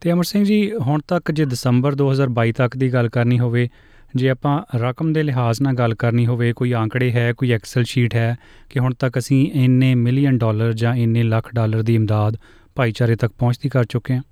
ਤੇ 0.00 0.12
ਅਮਰ 0.12 0.24
ਸਿੰਘ 0.24 0.44
ਜੀ, 0.44 0.72
ਹੁਣ 0.72 1.00
ਤੱਕ 1.08 1.30
ਜੇ 1.30 1.44
ਦਸੰਬਰ 1.44 1.94
2022 1.94 2.52
ਤੱਕ 2.52 2.76
ਦੀ 2.76 2.92
ਗੱਲ 2.92 3.08
ਕਰਨੀ 3.08 3.38
ਹੋਵੇ, 3.38 3.68
ਜੇ 4.16 4.30
ਆਪਾਂ 4.30 4.62
ਰਕਮ 4.76 5.12
ਦੇ 5.12 5.22
ਲਿਹਾਜ਼ 5.22 5.62
ਨਾਲ 5.62 5.74
ਗੱਲ 5.74 5.94
ਕਰਨੀ 5.94 6.26
ਹੋਵੇ, 6.26 6.52
ਕੋਈ 6.52 6.72
ਆંકੜੇ 6.72 7.10
ਹੈ, 7.12 7.32
ਕੋਈ 7.32 7.52
ਐਕਸਲ 7.52 7.84
ਸ਼ੀਟ 7.84 8.14
ਹੈ 8.14 8.36
ਕਿ 8.70 8.78
ਹੁਣ 8.78 8.94
ਤੱਕ 8.94 9.18
ਅਸੀਂ 9.18 9.50
ਇੰਨੇ 9.54 9.94
ਮਿਲੀਅਨ 9.94 10.38
ਡਾਲਰ 10.38 10.72
ਜਾਂ 10.72 10.94
ਇੰਨੇ 10.94 11.22
ਲੱਖ 11.22 11.54
ਡਾਲਰ 11.54 11.82
ਦੀ 11.82 11.94
ਇਮਦਾਦ 11.94 12.36
ਭਾਈਚਾਰੇ 12.76 13.16
ਤੱਕ 13.16 13.32
ਪਹੁੰਚਦੀ 13.38 13.68
ਕਰ 13.68 13.84
ਚੁੱਕੇ 13.84 14.14
ਹਾਂ। 14.14 14.22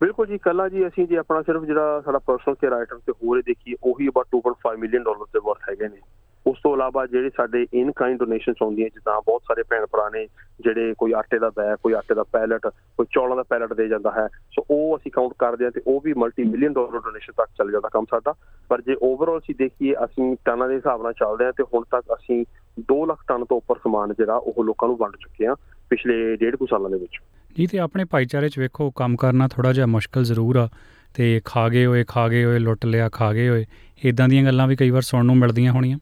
ਬਿਲਕੁਲ 0.00 0.26
ਜੀ 0.26 0.38
ਕੱਲਾ 0.38 0.68
ਜੀ 0.68 0.86
ਅਸੀਂ 0.86 1.06
ਜੇ 1.06 1.16
ਆਪਣਾ 1.16 1.42
ਸਿਰਫ 1.42 1.64
ਜਿਹੜਾ 1.64 2.00
ਸਾਡਾ 2.00 2.18
ਪਰਸਨਲ 2.18 2.54
ਕੇਅਰ 2.54 2.72
ਆਈਟਮ 2.72 2.98
ਤੇ 2.98 3.12
ਹੋਰੇ 3.12 3.42
ਦੇਖੀਏ, 3.42 3.76
ਉਹੀ 3.82 4.08
ਅਬਾਊਟ 4.08 4.26
2.5 4.30 4.76
ਮਿਲੀਅਨ 4.76 5.02
ਡਾਲਰ 5.02 5.24
ਦੇ 5.24 5.38
ਵਰਥ 5.38 5.70
ਹੈਗੇ 5.70 5.88
ਨੇ। 5.88 6.00
ਉਸ 6.46 6.58
ਤੋਂ 6.62 6.74
ਇਲਾਵਾ 6.74 7.06
ਜਿਹੜੇ 7.06 7.30
ਸਾਡੇ 7.36 7.66
ਇਨ 7.74 7.92
ਕਾਈਂਡ 7.92 8.18
ਡੋਨੇਸ਼ਨਸ 8.18 8.56
ਆਉਂਦੀਆਂ, 8.62 8.88
ਜਿੱਦਾਂ 8.88 9.22
ਬਹੁਤ 9.26 9.42
ਸਾਰੇ 9.42 9.62
ਭੈਣ 9.62 9.86
ਭਰਾ 9.86 10.08
ਨੇ, 10.08 10.26
ਜਿਹੜੇ 10.60 10.94
ਕੋਈ 10.98 11.12
ਆਟੇ 11.12 11.38
ਦਾ 11.38 11.50
ਬੈਗ, 11.50 11.76
ਕੋਈ 11.82 11.92
ਆਟੇ 11.92 12.14
ਦਾ 12.14 12.22
ਪੈਲਟ 12.22 12.66
ਕੋਈ 12.66 13.06
ਚੌਲਾਂ 13.10 13.36
ਦਾ 13.36 13.42
ਪੈਲਟ 13.42 13.72
ਦੇ 13.72 13.88
ਜਾਂਦਾ 13.88 14.10
ਹੈ। 14.10 14.28
ਸੋ 14.28 14.64
ਉਹ 14.70 14.96
ਅਸੀਂ 14.96 15.12
ਕਾਊਂਟ 15.12 15.32
ਕਰਦੇ 15.38 15.64
ਹਾਂ 15.64 15.70
ਤੇ 15.70 15.80
ਉਹ 15.86 16.00
ਵੀ 16.04 16.14
ਮਲਟੀ 16.14 16.44
ਮਿਲੀਅਨ 16.44 16.72
ਡਾਲਰ 16.72 16.98
ਡੋਨੇਸ਼ਨ 16.98 17.32
ਤੱਕ 17.36 17.48
ਚੱਲ 17.58 17.72
ਜਾਂਦਾ 17.72 17.88
ਕੰਮ 17.88 18.04
ਸਾਡਾ। 18.10 18.34
ਪਰ 18.68 18.80
ਜੇ 18.80 18.96
ਓਵਰਆਲ 19.02 19.38
ਅਸੀਂ 19.38 19.54
ਦੇਖੀਏ, 19.58 19.94
ਅਸੀਂ 20.04 20.36
ਟਨਾਂ 20.44 20.68
ਦੇ 20.68 20.74
ਹਿਸਾਬ 20.74 21.02
ਨਾਲ 21.02 21.12
ਚੱਲਦੇ 21.12 21.44
ਹਾਂ 21.44 21.52
ਤੇ 21.52 21.64
ਹੁਣ 21.74 21.84
ਤੱਕ 21.90 22.14
ਅਸੀਂ 22.14 22.44
2 22.92 23.06
ਲੱਖ 23.06 23.24
ਟਨ 23.28 23.44
ਤੋਂ 23.44 23.56
ਉੱਪਰ 23.56 23.76
ਸਮਾਨ 23.76 24.12
ਜਿਹੜਾ 24.12 24.36
ਉਹ 24.36 24.64
ਲੋਕਾਂ 24.64 24.88
ਨੂੰ 24.88 24.96
ਵੰਡ 24.96 25.16
ਚੁੱਕੇ 25.16 25.46
ਹਾਂ 25.46 25.56
ਪਿਛਲੇ 25.90 26.36
ਡੇਢ 26.36 26.56
ਕੁ 26.56 26.66
ਸਾਲਾਂ 26.66 26.90
ਦੇ 26.90 26.98
ਵਿੱਚ। 26.98 27.20
ਜੀ, 27.58 27.66
ਤੇ 27.66 27.78
ਆਪਣੇ 27.78 28.04
ਭਾਈਚਾਰੇ 28.04 28.48
'ਚ 28.48 28.58
ਵੇਖੋ, 28.58 28.90
ਕੰਮ 28.90 29.16
ਕਰਨਾ 29.16 29.48
ਥੋੜਾ 29.48 29.72
ਜਿਹਾ 29.72 29.86
ਮੁਸ਼ਕਲ 29.86 30.24
ਜ਼ਰੂਰ 30.24 30.56
ਆ। 30.56 30.68
ਤੇ 31.14 31.40
ਖਾ 31.44 31.68
ਗਏ 31.68 31.86
ਹੋਏ, 31.86 32.04
ਖਾ 32.08 32.28
ਗਏ 32.28 32.44
ਹੋਏ, 32.44 32.58
ਲੁੱਟ 32.58 32.86
ਲਿਆ, 32.86 33.08
ਖਾ 33.08 33.32
ਗਏ 33.32 33.48
ਹੋਏ 33.48 33.66
ਇਦਾਂ 34.04 34.28
ਦੀਆਂ 34.28 34.44
ਗੱਲਾਂ 34.44 34.68
ਵੀ 34.68 34.76
ਕਈ 34.76 34.90
ਵਾਰ 34.90 35.02
ਸੁਣਨ 35.02 35.26
ਨੂੰ 35.26 35.36
ਮਿਲਦੀਆਂ 35.36 35.72
ਹੋਣੀਆਂ। 35.72 35.98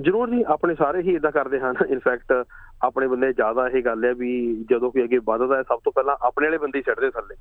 ਜ਼ਰੂਰ 0.00 0.30
ਜੀ, 0.30 0.44
ਆਪਣੇ 0.48 0.74
ਸਾਰੇ 0.74 1.02
ਹੀ 1.02 1.14
ਇਦਾਂ 1.14 1.32
ਕਰਦੇ 1.32 1.60
ਹਨ। 1.60 1.74
ਇਨਫੈਕਟ 1.90 2.44
ਆਪਣੇ 2.82 3.08
ਬੰਦੇ 3.08 3.32
ਜ਼ਿਆਦਾ 3.32 3.68
ਇਹ 3.68 3.82
ਗੱਲ 3.82 4.04
ਹੈ 4.04 4.14
ਵੀ 4.14 4.64
ਜਦੋਂ 4.70 4.92
ਕੋਈ 4.92 5.04
ਅੱਗੇ 5.04 5.18
ਵੱਧਦਾ 5.18 5.56
ਹੈ, 5.56 5.62
ਸਭ 5.62 5.78
ਤੋਂ 5.84 5.92
ਪਹਿਲਾਂ 5.92 6.16
ਆਪਣੇ 6.22 6.46
ਵਾਲੇ 6.46 6.58
ਬੰਦੇ 6.58 6.82
ਛੱਡਦੇ 6.82 7.10
ਥੱਲੇ। 7.10 7.36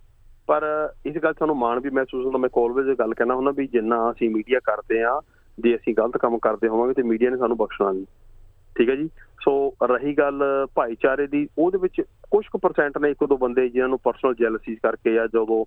ਪਰ 0.47 0.93
ਇਸ 1.05 1.17
ਗੱਲ 1.23 1.33
ਸਾਨੂੰ 1.33 1.57
ਮਾਣ 1.57 1.79
ਵੀ 1.79 1.89
ਮਹਿਸੂਸ 1.89 2.25
ਹੁੰਦਾ। 2.25 2.37
ਮੈਂ 2.37 2.49
ਕੋਲਵੇਜ 2.49 2.87
ਇਹ 2.87 2.95
ਗੱਲ 2.99 3.13
ਕਹਿਣਾ 3.13 3.35
ਹੁੰਦਾ 3.35 3.51
ਵੀ 3.51 3.67
ਜਿੰਨਾ 3.67 4.11
ਅਸੀਂ 4.11 4.29
ਮੀਡੀਆ 4.29 4.59
ਕਰਦੇ 4.59 5.03
ਆ 5.03 5.21
ਜੇ 5.59 5.75
ਅਸੀਂ 5.75 5.95
ਗਲਤ 5.97 6.17
ਕੰਮ 6.17 6.37
ਕਰਦੇ 6.37 6.67
ਹੋਵਾਂਗੇ 6.67 6.93
ਤੇ 6.93 7.03
ਮੀਡੀਆ 7.03 7.29
ਨੇ 7.29 7.37
ਸਾਨੂੰ 7.37 7.57
ਬਖਸ਼ਣਾ 7.57 7.91
ਨਹੀਂ। 7.91 8.05
ਠੀਕ 8.77 8.89
ਹੈ 8.89 8.95
ਜੀ? 8.95 9.09
ਸੋ 9.41 9.73
ਰਹੀ 9.83 10.13
ਗੱਲ 10.13 10.43
ਭਾਈਚਾਰੇ 10.75 11.27
ਦੀ, 11.27 11.47
ਉਹਦੇ 11.57 11.77
ਵਿੱਚ 11.77 12.01
ਕੁਝ 12.31 12.47
ਕੁ 12.47 12.57
ਪਰਸੈਂਟ 12.57 12.97
ਨੇ 12.97 13.11
ਇੱਕ 13.11 13.25
ਦੋ 13.25 13.37
ਬੰਦੇ 13.37 13.69
ਜਿਨ੍ਹਾਂ 13.69 13.89
ਨੂੰ 13.89 13.99
ਪਰਸਨਲ 13.99 14.35
ਜੈਲਸੀ 14.35 14.75
ਕਰਕੇ 14.75 15.13
ਜਾਂ 15.13 15.27
ਜਦੋਂ 15.27 15.65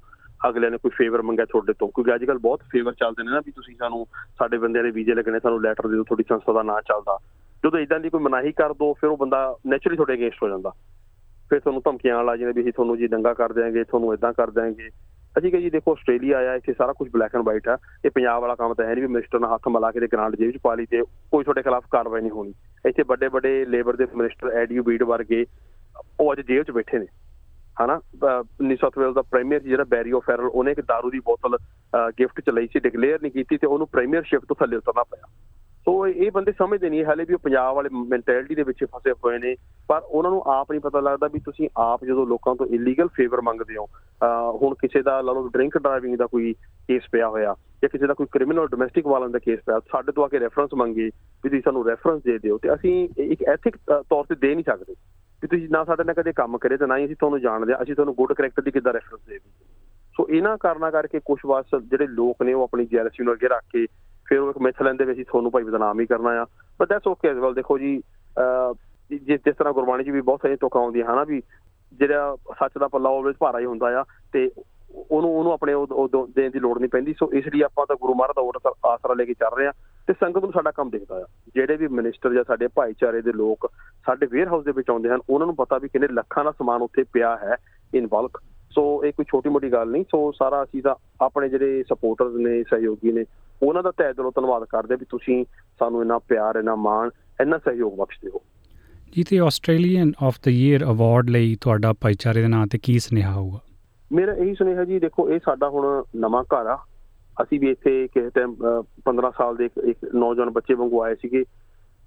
ਅਗਲੇ 0.49 0.71
ਨੇ 0.71 0.77
ਕੋਈ 0.77 0.91
ਫੇਵਰ 0.91 1.23
ਮੰਗਿਆ 1.23 1.45
ਤੁਹਾਡੇ 1.45 1.73
ਤੋਂ। 1.73 1.89
ਕਿਉਂਕਿ 1.89 2.15
ਅੱਜ 2.15 2.25
ਕੱਲ 2.25 2.39
ਬਹੁਤ 2.39 2.61
ਫੇਵਰ 2.63 2.93
ਚੱਲਦੇ 2.93 3.23
ਨੇ 3.23 3.31
ਨਾ 3.31 3.41
ਵੀ 3.47 3.53
ਤੁਸੀਂ 3.53 3.77
ਸਾਨੂੰ, 3.77 4.07
ਸਾਡੇ 4.39 4.59
ਬੰਦਿਆਂ 4.59 4.85
ਦੇ 4.85 4.91
ਵੀਜ਼ੇ 4.91 5.15
ਲੱਗਣੇ, 5.15 5.41
ਸਾਨੂੰ 5.41 5.63
ਲੈਟਰ 5.63 5.87
ਦੇ 5.87 5.95
ਦਿਓ, 5.95 6.03
ਤੁਹਾਡੀ 6.03 6.25
ਸੰਸਥਾ 6.29 6.53
ਦਾ 6.53 6.63
ਨਾਂ 6.63 6.83
ਚੱਲਦਾ। 6.83 7.19
ਜਦੋਂ 7.65 7.79
ਇਦਾਂ 7.79 8.01
ਦੀ 8.01 8.11
ਕੋਈ 8.11 8.21
ਮਨਾਹੀ 8.21 8.53
ਕਰ 8.53 8.73
ਦੋ, 8.73 8.93
ਫਿਰ 8.93 9.11
ਉਹ 9.11 9.17
ਬੰਦਾ 9.17 9.57
ਨੇਚਰਲੀ 9.67 9.97
ਤੁਹਾਡੇ 9.97 10.15
ਅਗੇਂਸਟ 10.15 10.43
ਹੋ 10.43 10.49
ਜਾਂਦਾ। 10.49 10.71
ਫਿਰ 11.51 11.61
ਤੁਹਾਨੂੰ 11.61 11.83
ਧਮਕੀਆਂ 11.85 12.25
ਲਾ 12.25 12.37
ਜਾਂਦੇ 12.37 12.53
ਵੀ 12.53 12.63
ਅਸੀਂ 12.63 12.73
ਤੁਹਾਨੂੰ 12.73 12.99
ਜੀ 12.99 13.09
ਦੰਗਾ 13.09 13.35
ਕਰ 13.35 13.53
ਦਿਆਂਗੇ, 13.53 13.85
ਤੁਹਾਨੂੰ 13.85 14.15
ਇਦਾਂ 14.15 14.33
ਕਰ 14.33 14.51
ਦਿਆਂਗੇ। 14.51 14.89
ਅਸੀਂ 15.39 15.53
ਕਹੇ 15.53 15.61
ਜੀ, 15.61 15.71
ਦੇਖੋ 15.71 15.93
ਆਸਟ੍ਰੇਲੀਆ 15.93 16.39
ਆਇਆ, 16.39 16.55
ਇੱਥੇ 16.55 16.73
ਸਾਰਾ 16.73 16.93
ਕੁਝ 16.93 17.11
ਬਲੈਕ 17.11 17.35
ਐਂਡ 17.35 17.45
ਵਾਈਟ 17.45 17.69
ਆ। 17.69 17.79
ਇਹ 18.05 18.11
ਪੰਜਾਬ 18.11 18.43
ਵਾਲਾ 18.43 18.55
ਕੰਮ 18.55 18.75
ਤਾਂ 18.75 18.85
ਹੈ 18.85 18.95
ਨਹੀਂ 18.95 19.03
ਵੀ 19.03 19.09
ਮਿਨਿਸਟਰ 19.09 19.41
ਨਾਲ 19.41 19.55
ਹੱਥ 19.55 19.69
ਮਿਲਾ 19.69 19.91
ਕੇ 19.91 20.01
ਤੇ 20.01 20.07
ਗ੍ਰਾਂਟ 20.07 20.37
ਜੇਬ 20.37 20.51
'ਚ 20.51 20.59
ਪਾ 20.63 20.75
ਲਈ 20.75 20.87
ਤੇ 20.87 21.03
ਕੋਈ 21.03 21.45
ਤੁਹਾਡੇ 21.45 21.63
ਖਿਲਾਫ 21.63 21.85
ਕਾਰਵਾਈ 21.91 22.21
ਨਹੀਂ 22.21 22.31
ਹੋਣੀ। 22.31 22.55
ਇੱਥੇ 22.89 23.03
ਵੱਡੇ 23.09 23.29
ਵੱਡੇ 23.29 23.65
ਲੇਬਰ 23.65 23.97
ਦੇ 23.97 24.07
ਮਿਨਿਸਟਰ 24.17 24.51
ਐਡੀਓ 24.53 24.83
ਬੀਡ 24.83 25.03
ਵਰਗੇ 25.03 25.45
ਉਹ 26.21 26.33
ਅੱਜ 26.33 26.41
ਜੇਲ੍ਹ 26.41 26.65
'ਚ 26.65 26.71
ਬੈਠੇ 26.71 26.99
ਨੇ, 26.99 27.07
ਹਨਾ? 27.83 28.01
ਨਿਊ 28.63 28.77
ਸਾਊਥ 28.81 28.99
ਵੇਲ 28.99 29.13
ਦਾ 29.13 29.23
ਪ੍ਰੀਮੀਅਰ 29.23 29.61
ਜਿਹੜਾ 29.61 29.85
ਬੈਰੀਓ 29.89 30.21
ਫੈਰਲ 30.27 30.47
ਉਹਨੇ 30.47 30.71
ਇੱਕ 30.71 30.81
दारू 30.81 31.11
ਦੀ 31.11 31.21
ਬੋਤਲ 31.25 31.57
ਗਿਫਟ 32.19 32.41
ਚ 32.41 32.51
ਲਈ 32.51 32.67
ਸੀ 32.73 32.81
ਡਿਕਲੇਅਰ 32.81 33.23
ਨਹੀਂ 33.23 33.33
ਕੀਤੀ 33.33 33.57
ਤੇ 33.57 33.67
ਉਹਨੂੰ 33.67 33.87
ਪ੍ਰੀਮੀਅਰਸ਼ਿਪ 33.89 34.45
ਤੋਂ 34.49 34.57
ਥੱਲੇ 34.57 34.77
ਉਤਰਨਾ 34.77 35.03
ਪਿਆ। 35.03 35.27
ਸੋ 35.87 36.07
ਇਹ 36.07 36.31
ਬੰਦੇ 36.33 36.53
ਸਮਝਦੇ 36.59 36.89
ਨਹੀਂ, 36.91 37.05
ਹਾਲੇ 37.05 37.25
ਵੀ 37.29 37.35
ਉਹ 37.35 37.39
ਪੰਜਾਬ 37.39 37.75
ਵਾਲੇ 37.75 37.89
ਮੈਂਟੈਲਿਟੀ 38.09 38.55
ਦੇ 38.55 38.63
ਵਿੱਚ 38.63 38.85
ਫਸੇ 38.85 39.13
ਹੋਏ 39.25 39.39
ਨੇ, 39.39 39.55
ਪਰ 39.89 40.03
ਉਹਨਾਂ 40.03 40.31
ਨੂੰ 40.31 40.43
ਆਪ 40.47 40.71
ਨਹੀਂ 40.71 40.81
ਪਤਾ 40.81 41.01
ਲੱਗਦਾ 41.01 41.29
ਵੀ 41.33 41.41
ਤੁਸੀਂ 41.41 41.69
ਆਪ 41.79 42.05
ਜਦੋਂ 42.05 42.27
ਲੋਕਾਂ 42.27 42.55
ਤੋਂ 42.55 42.67
ਇਲੀਗਲ 42.67 43.09
ਫੇਵਰ 43.15 43.41
ਮੰਗਦੇ 43.41 43.77
ਹੋ 43.77 43.87
ਹੁਣ 44.63 44.75
ਕਿਸੇ 44.75 45.03
ਦਾ, 45.03 45.21
ਲਾ 45.21 45.33
ਲਓ 45.33 45.49
ਡਰਿੰਕ 45.49 45.79
ਡਰਾਈਵਿੰਗ 45.79 46.17
ਦਾ 46.19 46.27
ਕੋਈ 46.27 46.53
ਕੇਸ 46.89 47.09
ਪਿਆ 47.13 47.29
ਹੋਇਆ 47.29 47.55
ਜਾਂ 47.85 47.89
ਕਿਸੇ 47.89 48.07
ਦਾ 48.07 48.15
ਕੋਈ 48.15 48.27
ਕ੍ਰਿਮੀਨਲ 48.33 48.67
ਡੋਮੈਸਟਿਕ 48.67 49.07
ਵਾਲਨ 49.07 49.31
ਦਾ 49.31 49.39
ਕੇਸ 49.39 49.61
ਪਿਆ 49.67 49.79
ਸਾਡੇ 49.81 50.13
ਤੋਂ 50.13 50.25
ਆ 50.25 50.29
ਕੇ 50.29 50.41
ਰੈਫਰੈਂਸ 50.41 50.71
ਮੰਗੇ 50.75 51.05
ਵੀ 51.45 51.49
ਤੁਸੀਂ 51.49 51.63
ਸਾਨੂੰ 51.63 51.87
ਰੈਫਰੈਂਸ 51.87 52.23
ਦੇ 52.23 52.39
ਦਿਓ 52.39 52.59
ਤੇ 52.59 52.75
ਅਸੀਂ 52.75 53.09
ਇੱਕ 53.19 53.43
ਐਥਿਕ 53.43 53.77
ਤੌਰ 54.11 54.25
ਤੇ 54.29 54.35
ਦੇ 54.35 54.55
ਨਹੀਂ 54.55 54.65
ਸਕਦੇ 54.65 54.95
ਕਿ 55.43 55.47
ਤੁਸੀਂ 55.47 55.69
ਨਾ 55.71 55.85
ਸਾਡੇ 55.85 56.05
ਨਾਲ 56.05 56.15
ਕਦੇ 56.15 56.33
ਕੰਮ 56.33 56.59
ਕਰੇ 56.59 56.77
ਤੇ 56.77 56.87
ਨਾ 56.87 56.97
ਹੀ 56.97 57.05
ਅਸੀਂ 57.05 57.17
ਤੁਹਾਨੂੰ 57.17 57.41
ਜਾਣਦੇ 57.41 57.73
ਆ 57.73 57.83
ਅਸੀਂ 57.83 57.95
ਤੁਹਾਨੂੰ 57.95 58.15
ਗੁੱਡ 58.15 58.33
ਕਰੈਕਟਰ 58.33 58.63
ਦੀ 58.63 58.71
ਕਿੱਦਾਂ 58.71 58.93
ਰੈਫਰੈਂਸ 58.93 59.29
ਦੇ 59.29 59.35
ਵੀ 59.35 59.51
ਸੋ 60.17 60.27
ਇਹਨਾਂ 60.31 60.59
ਕਾਰਨਾ 60.59 60.91
ਕਰਕੇ 60.91 61.21
ਕੁਝ 61.25 61.39
ਵਾਸ 61.47 61.65
ਜਿਹੜੇ 61.83 62.07
ਲੋਕ 62.07 62.43
ਨੇ 62.43 62.53
ਉਹ 62.53 62.63
ਆਪਣੀ 62.63 62.87
ਜੈਲਸੀ 62.87 63.25
ਨੂੰ 63.25 63.33
ਅੱਗੇ 63.33 63.49
ਰੱਖ 63.49 63.65
ਕੇ 63.73 63.87
ਫਿਰ 64.27 64.39
ਉਹ 64.39 64.51
ਇੱਕ 64.51 64.59
ਮਿਥ 64.59 64.83
ਲੈਂਦੇ 64.83 65.05
ਵੀ 65.05 65.13
ਅਸੀਂ 65.13 65.25
ਤੁਹਾਨੂੰ 65.25 65.51
ਭਾਈ 65.51 65.65
ਬਦਨਾਮ 65.65 66.01
ਹੀ 66.01 66.07
ਕਰਨਾ 66.07 66.31
ਆ। 66.43 66.47
But 66.81 66.89
that's 66.89 67.07
okay 67.07 67.29
as 67.29 67.37
well 67.37 67.55
ਦੇਖੋ 67.55 67.79
ਜੀ 67.79 68.03
ਜਿਸ 69.11 69.41
ਜਿਸ 69.45 69.57
ਤਰ੍ਹਾਂ 69.57 69.73
ਗੁਰਬਾਣੀ 69.73 70.05
'ਚ 70.05 70.09
ਵੀ 70.09 70.21
ਬਹੁਤ 70.21 70.41
ਸਾਰੀਆਂ 70.43 70.59
ਤੋਕਾਂ 70.61 70.83
ਆਉਂਦੀਆਂ 70.83 71.07
ਹਨਾ 71.07 71.25
ਵੀ 71.25 71.43
ਜਿਹੜਾ 71.93 72.37
ਸੱਚ 72.59 72.73
ਦਾ 72.81 72.89
ਪੱਲਾ 72.89 73.11
ਆਲਵੇਸ 73.11 73.37
ਭਾਰਾ 73.39 73.59
ਹੀ 73.59 73.65
ਹੁੰਦਾ 73.65 74.01
ਆ 74.01 74.05
ਤੇ 74.33 74.51
ਉਹਨੂੰ 74.95 75.31
ਉਹਨੂੰ 75.31 75.53
ਆਪਣੇ 75.53 75.73
ਉਹ 75.73 76.27
ਦੇਣ 76.37 76.51
ਦੀ 76.51 76.59
ਲੋੜ 76.59 76.79
ਨਹੀਂ 76.79 76.91
ਪੈਂਦੀ। 76.91 77.15
ਸੋ 77.19 77.31
ਇਸ 77.33 77.45
ਲਈ 77.55 77.63
ਆਪਾਂ 77.63 77.87
ਤਾਂ 77.87 77.97
ਗੁਰੂ 78.01 78.15
ਮਹਾਰਾਜ 78.15 78.35
ਦਾ 78.37 78.43
ਓਟ 78.43 78.57
ਆਸਰਾ 78.87 79.15
ਲੈ 79.15 79.25
ਕੇ 79.25 79.35
ਚੱਲ 79.35 79.57
ਰਹੇ 79.59 79.67
ਆ 79.67 79.73
ਤੇ 80.09 80.13
ਸੰਗਤ 80.13 80.45
ਨੂੰ 80.45 80.53
ਸਾਡਾ 80.53 80.71
ਕੰਮ 80.71 80.91
ਦੇਖਦਾ 80.91 81.17
ਆ। 81.17 81.27
ਜਿਹੜੇ 81.55 81.77
ਵੀ 81.77 81.89
ਮਿਨਿਸਟਰ 81.91 82.35
ਜਾਂ 82.35 82.45
ਸਾਡੇ 82.45 82.69
ਭਾਈਚਾਰੇ 82.75 83.23
ਦੇ 83.23 83.33
ਲੋਕ 83.33 83.71
ਸਾਡੇ 84.07 84.27
ਵੇਅਰ 84.27 84.49
ਹਾਊਸ 84.49 84.65
ਦੇ 84.65 84.73
ਵਿੱਚ 84.73 84.91
ਆਉਂਦੇ 84.91 85.09
ਹਨ, 85.09 85.21
ਉਹਨਾਂ 85.31 85.47
ਨੂੰ 85.47 85.57
ਪਤਾ 85.57 85.79
ਵੀ 85.79 85.89
ਕਿੰਨੇ 85.89 86.09
ਲੱਖਾਂ 86.13 86.45
ਦਾ 86.45 86.51
ਸਮਾਨ 86.51 86.83
ਉੱਥੇ 86.83 87.05
ਪਿਆ 87.13 87.37
ਹੈ 87.37 87.57
ਇਨ 87.95 88.07
ਬਲਕ 88.07 88.41
ਸੋ 88.73 88.83
ਇਹ 89.05 89.13
ਕੋਈ 89.13 89.25
ਛੋਟੀ 89.25 89.49
ਮੋਟੀ 89.49 89.73
ਗੱਲ 89.73 89.91
ਨਹੀਂ। 89.91 90.05
ਸੋ 90.11 90.31
ਸਾਰਾ 90.33 90.63
ਅਸੀਂ 90.63 90.83
ਤਾਂ 90.83 90.95
ਆਪਣੇ 91.21 91.49
ਜਿਹੜੇ 91.49 91.83
ਸਪੋਰਟਰਸ 91.83 92.35
ਨੇ, 92.37 92.63
ਸਹਿਯੋਗੀ 92.63 93.13
ਨੇ, 93.13 93.25
ਉਹਨਾਂ 93.63 93.83
ਦਾ 93.83 93.91
ਤਹਿ 93.91 94.13
ਦਿਲੋਂ 94.13 94.33
ਧੰਨਵਾਦ 94.37 94.65
ਕਰਦੇ 94.65 94.97
ਵੀ 94.97 95.07
ਤੁਸੀਂ 95.11 95.45
ਸਾਨੂੰ 95.79 96.03
ਇੰਨਾ 96.03 96.19
ਪਿਆਰ, 96.19 96.57
ਇੰਨਾ 96.57 96.75
ਮਾਣ, 96.77 97.11
ਇੰਨਾ 97.41 97.59
ਸਹਿਯੋਗ 97.59 97.99
ਬਖਸ਼ਦੇ 97.99 98.31
ਹੋ। 98.35 98.43
ਜੀ, 99.13 99.23
ਤੇ 99.23 99.39
Australian 99.39 100.13
of 100.23 100.39
the 100.45 100.51
year 100.51 100.85
award 100.85 101.31
ਲਈ 101.31 101.57
ਤੁਹਾਡਾ 101.61 101.93
ਭਾਈਚਾਰੇ 101.93 102.43
ਦੇ 102.43 102.49
ਨਾਂ 102.49 102.67
ਤੇ 102.67 102.79
ਕੀ 102.79 102.99
ਸੁਨੇਹਾ 102.99 103.33
ਹੋਊਗਾ? 103.33 103.61
ਮੇਰਾ 104.15 104.33
ਇਹੀ 104.33 104.55
ਸੁਨੇਹਾ 104.55 104.85
ਜੀ, 104.85 104.99
ਦੇਖੋ, 104.99 105.31
ਇਹ 105.31 105.41
ਸਾਡਾ 105.45 105.69
ਹੁਣ 105.69 106.03
ਨਵਾਂ 106.17 106.43
ਘਰ 106.45 106.67
ਆ। 106.67 106.79
ਅਸੀਂ 107.43 107.61
ਵੀ 107.61 107.71
ਇੱਥੇ 107.71 108.09
ਕਿਸੇ 108.15 108.31
ਟਾਈਮ 108.31 108.55
15 109.05 109.31
ਸਾਲ 109.31 109.57
ਦੇ 109.57 109.69
ਇੱਕ 109.85 109.99
ਨੌਜਵਾਨ 110.15 110.51
ਬੱਚੇ 110.51 110.75
ਵਾਂਗੂ 110.75 111.03
ਆਏ 111.03 111.15
ਸੀਗੇ। 111.15 111.45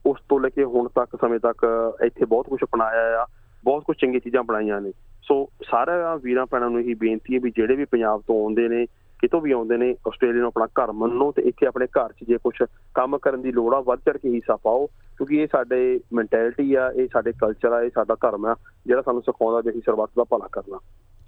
ਉਸ 0.05 0.19
ਤੋਂ 0.29 0.39
ਲੈ 0.39 0.49
ਕੇ 0.49 0.63
ਹੁਣ 0.63 0.87
ਤੱਕ, 0.87 1.17
ਸਮੇਂ 1.21 1.39
ਤੱਕ 1.39 1.65
ਇੱਥੇ 2.05 2.25
ਬਹੁਤ 2.25 2.49
ਕੁਝ 2.49 2.59
ਅਪਣਾਇਆ 2.63 3.21
ਆ, 3.21 3.25
ਬਹੁਤ 3.63 3.83
ਕੁਝ 3.83 3.97
ਚੰਗੀ 3.97 4.19
ਚੀਜ਼ਾਂ 4.19 4.43
ਬਣਾਈਆਂ 4.43 4.81
ਨੇ। 4.81 4.91
ਸੋ 5.23 5.49
ਸਾਰਾ 5.71 6.15
ਵੀਰਾਂ 6.15 6.45
ਭੈਣਾਂ 6.45 6.69
ਨੂੰ 6.69 6.79
ਇਹੀ 6.79 6.93
ਬੇਨਤੀ 6.93 7.35
ਹੈ 7.35 7.39
ਵੀ 7.43 7.51
ਜਿਹੜੇ 7.55 7.75
ਵੀ 7.75 7.85
ਪੰਜਾਬ 7.85 8.21
ਤੋਂ 8.27 8.43
ਆਉਂਦੇ 8.43 8.67
ਨੇ, 8.67 8.85
ਕਿਤੋਂ 9.19 9.41
ਵੀ 9.41 9.51
ਆਉਂਦੇ 9.51 9.77
ਨੇ, 9.77 9.95
ਆਸਟ੍ਰੇਲੀਆ 10.07 10.41
ਨੂੰ 10.41 10.47
ਆਪਣਾ 10.47 10.65
ਘਰ 10.65 10.91
ਮੰਨੋ 10.91 11.31
ਤੇ 11.31 11.41
ਇੱਥੇ 11.41 11.65
ਆਪਣੇ 11.65 11.85
ਘਰ 11.85 12.11
'ਚ 12.11 12.27
ਜੇ 12.27 12.37
ਕੁਝ 12.37 12.63
ਕੰਮ 12.95 13.17
ਕਰਨ 13.17 13.41
ਦੀ 13.41 13.51
ਲੋੜ 13.51 13.73
ਆ, 13.73 13.79
ਵੱਧ 13.79 13.99
ਚੜ 13.99 14.17
ਕੇ 14.17 14.29
ਹਿੱਸਾ 14.29 14.55
ਪਾਓ। 14.55 14.85
ਕਿਉਂਕਿ 14.85 15.41
ਇਹ 15.41 15.47
ਸਾਡੇ 15.51 15.99
ਮੈਂਟੈਲਿਟੀ 16.13 16.75
ਆ, 16.75 16.91
ਇਹ 16.95 17.07
ਸਾਡੇ 17.13 17.31
ਕਲਚਰ 17.31 17.71
ਆ, 17.71 17.81
ਇਹ 17.81 17.89
ਸਾਡਾ 17.95 18.15
ਧਰਮ 18.15 18.45
ਆ, 18.45 18.55
ਜਿਹੜਾ 18.85 19.01
ਸਾਨੂੰ 19.01 19.21
ਸਿਖਾਉਂਦਾ 19.21 19.61
ਵੀ 19.61 19.69
ਅਸੀਂ 19.69 19.81
ਸਰਬੱਤ 19.85 20.09
ਦਾ 20.17 20.23
ਭਲਾ 20.23 20.47
ਕਰਨਾ। 20.51 20.79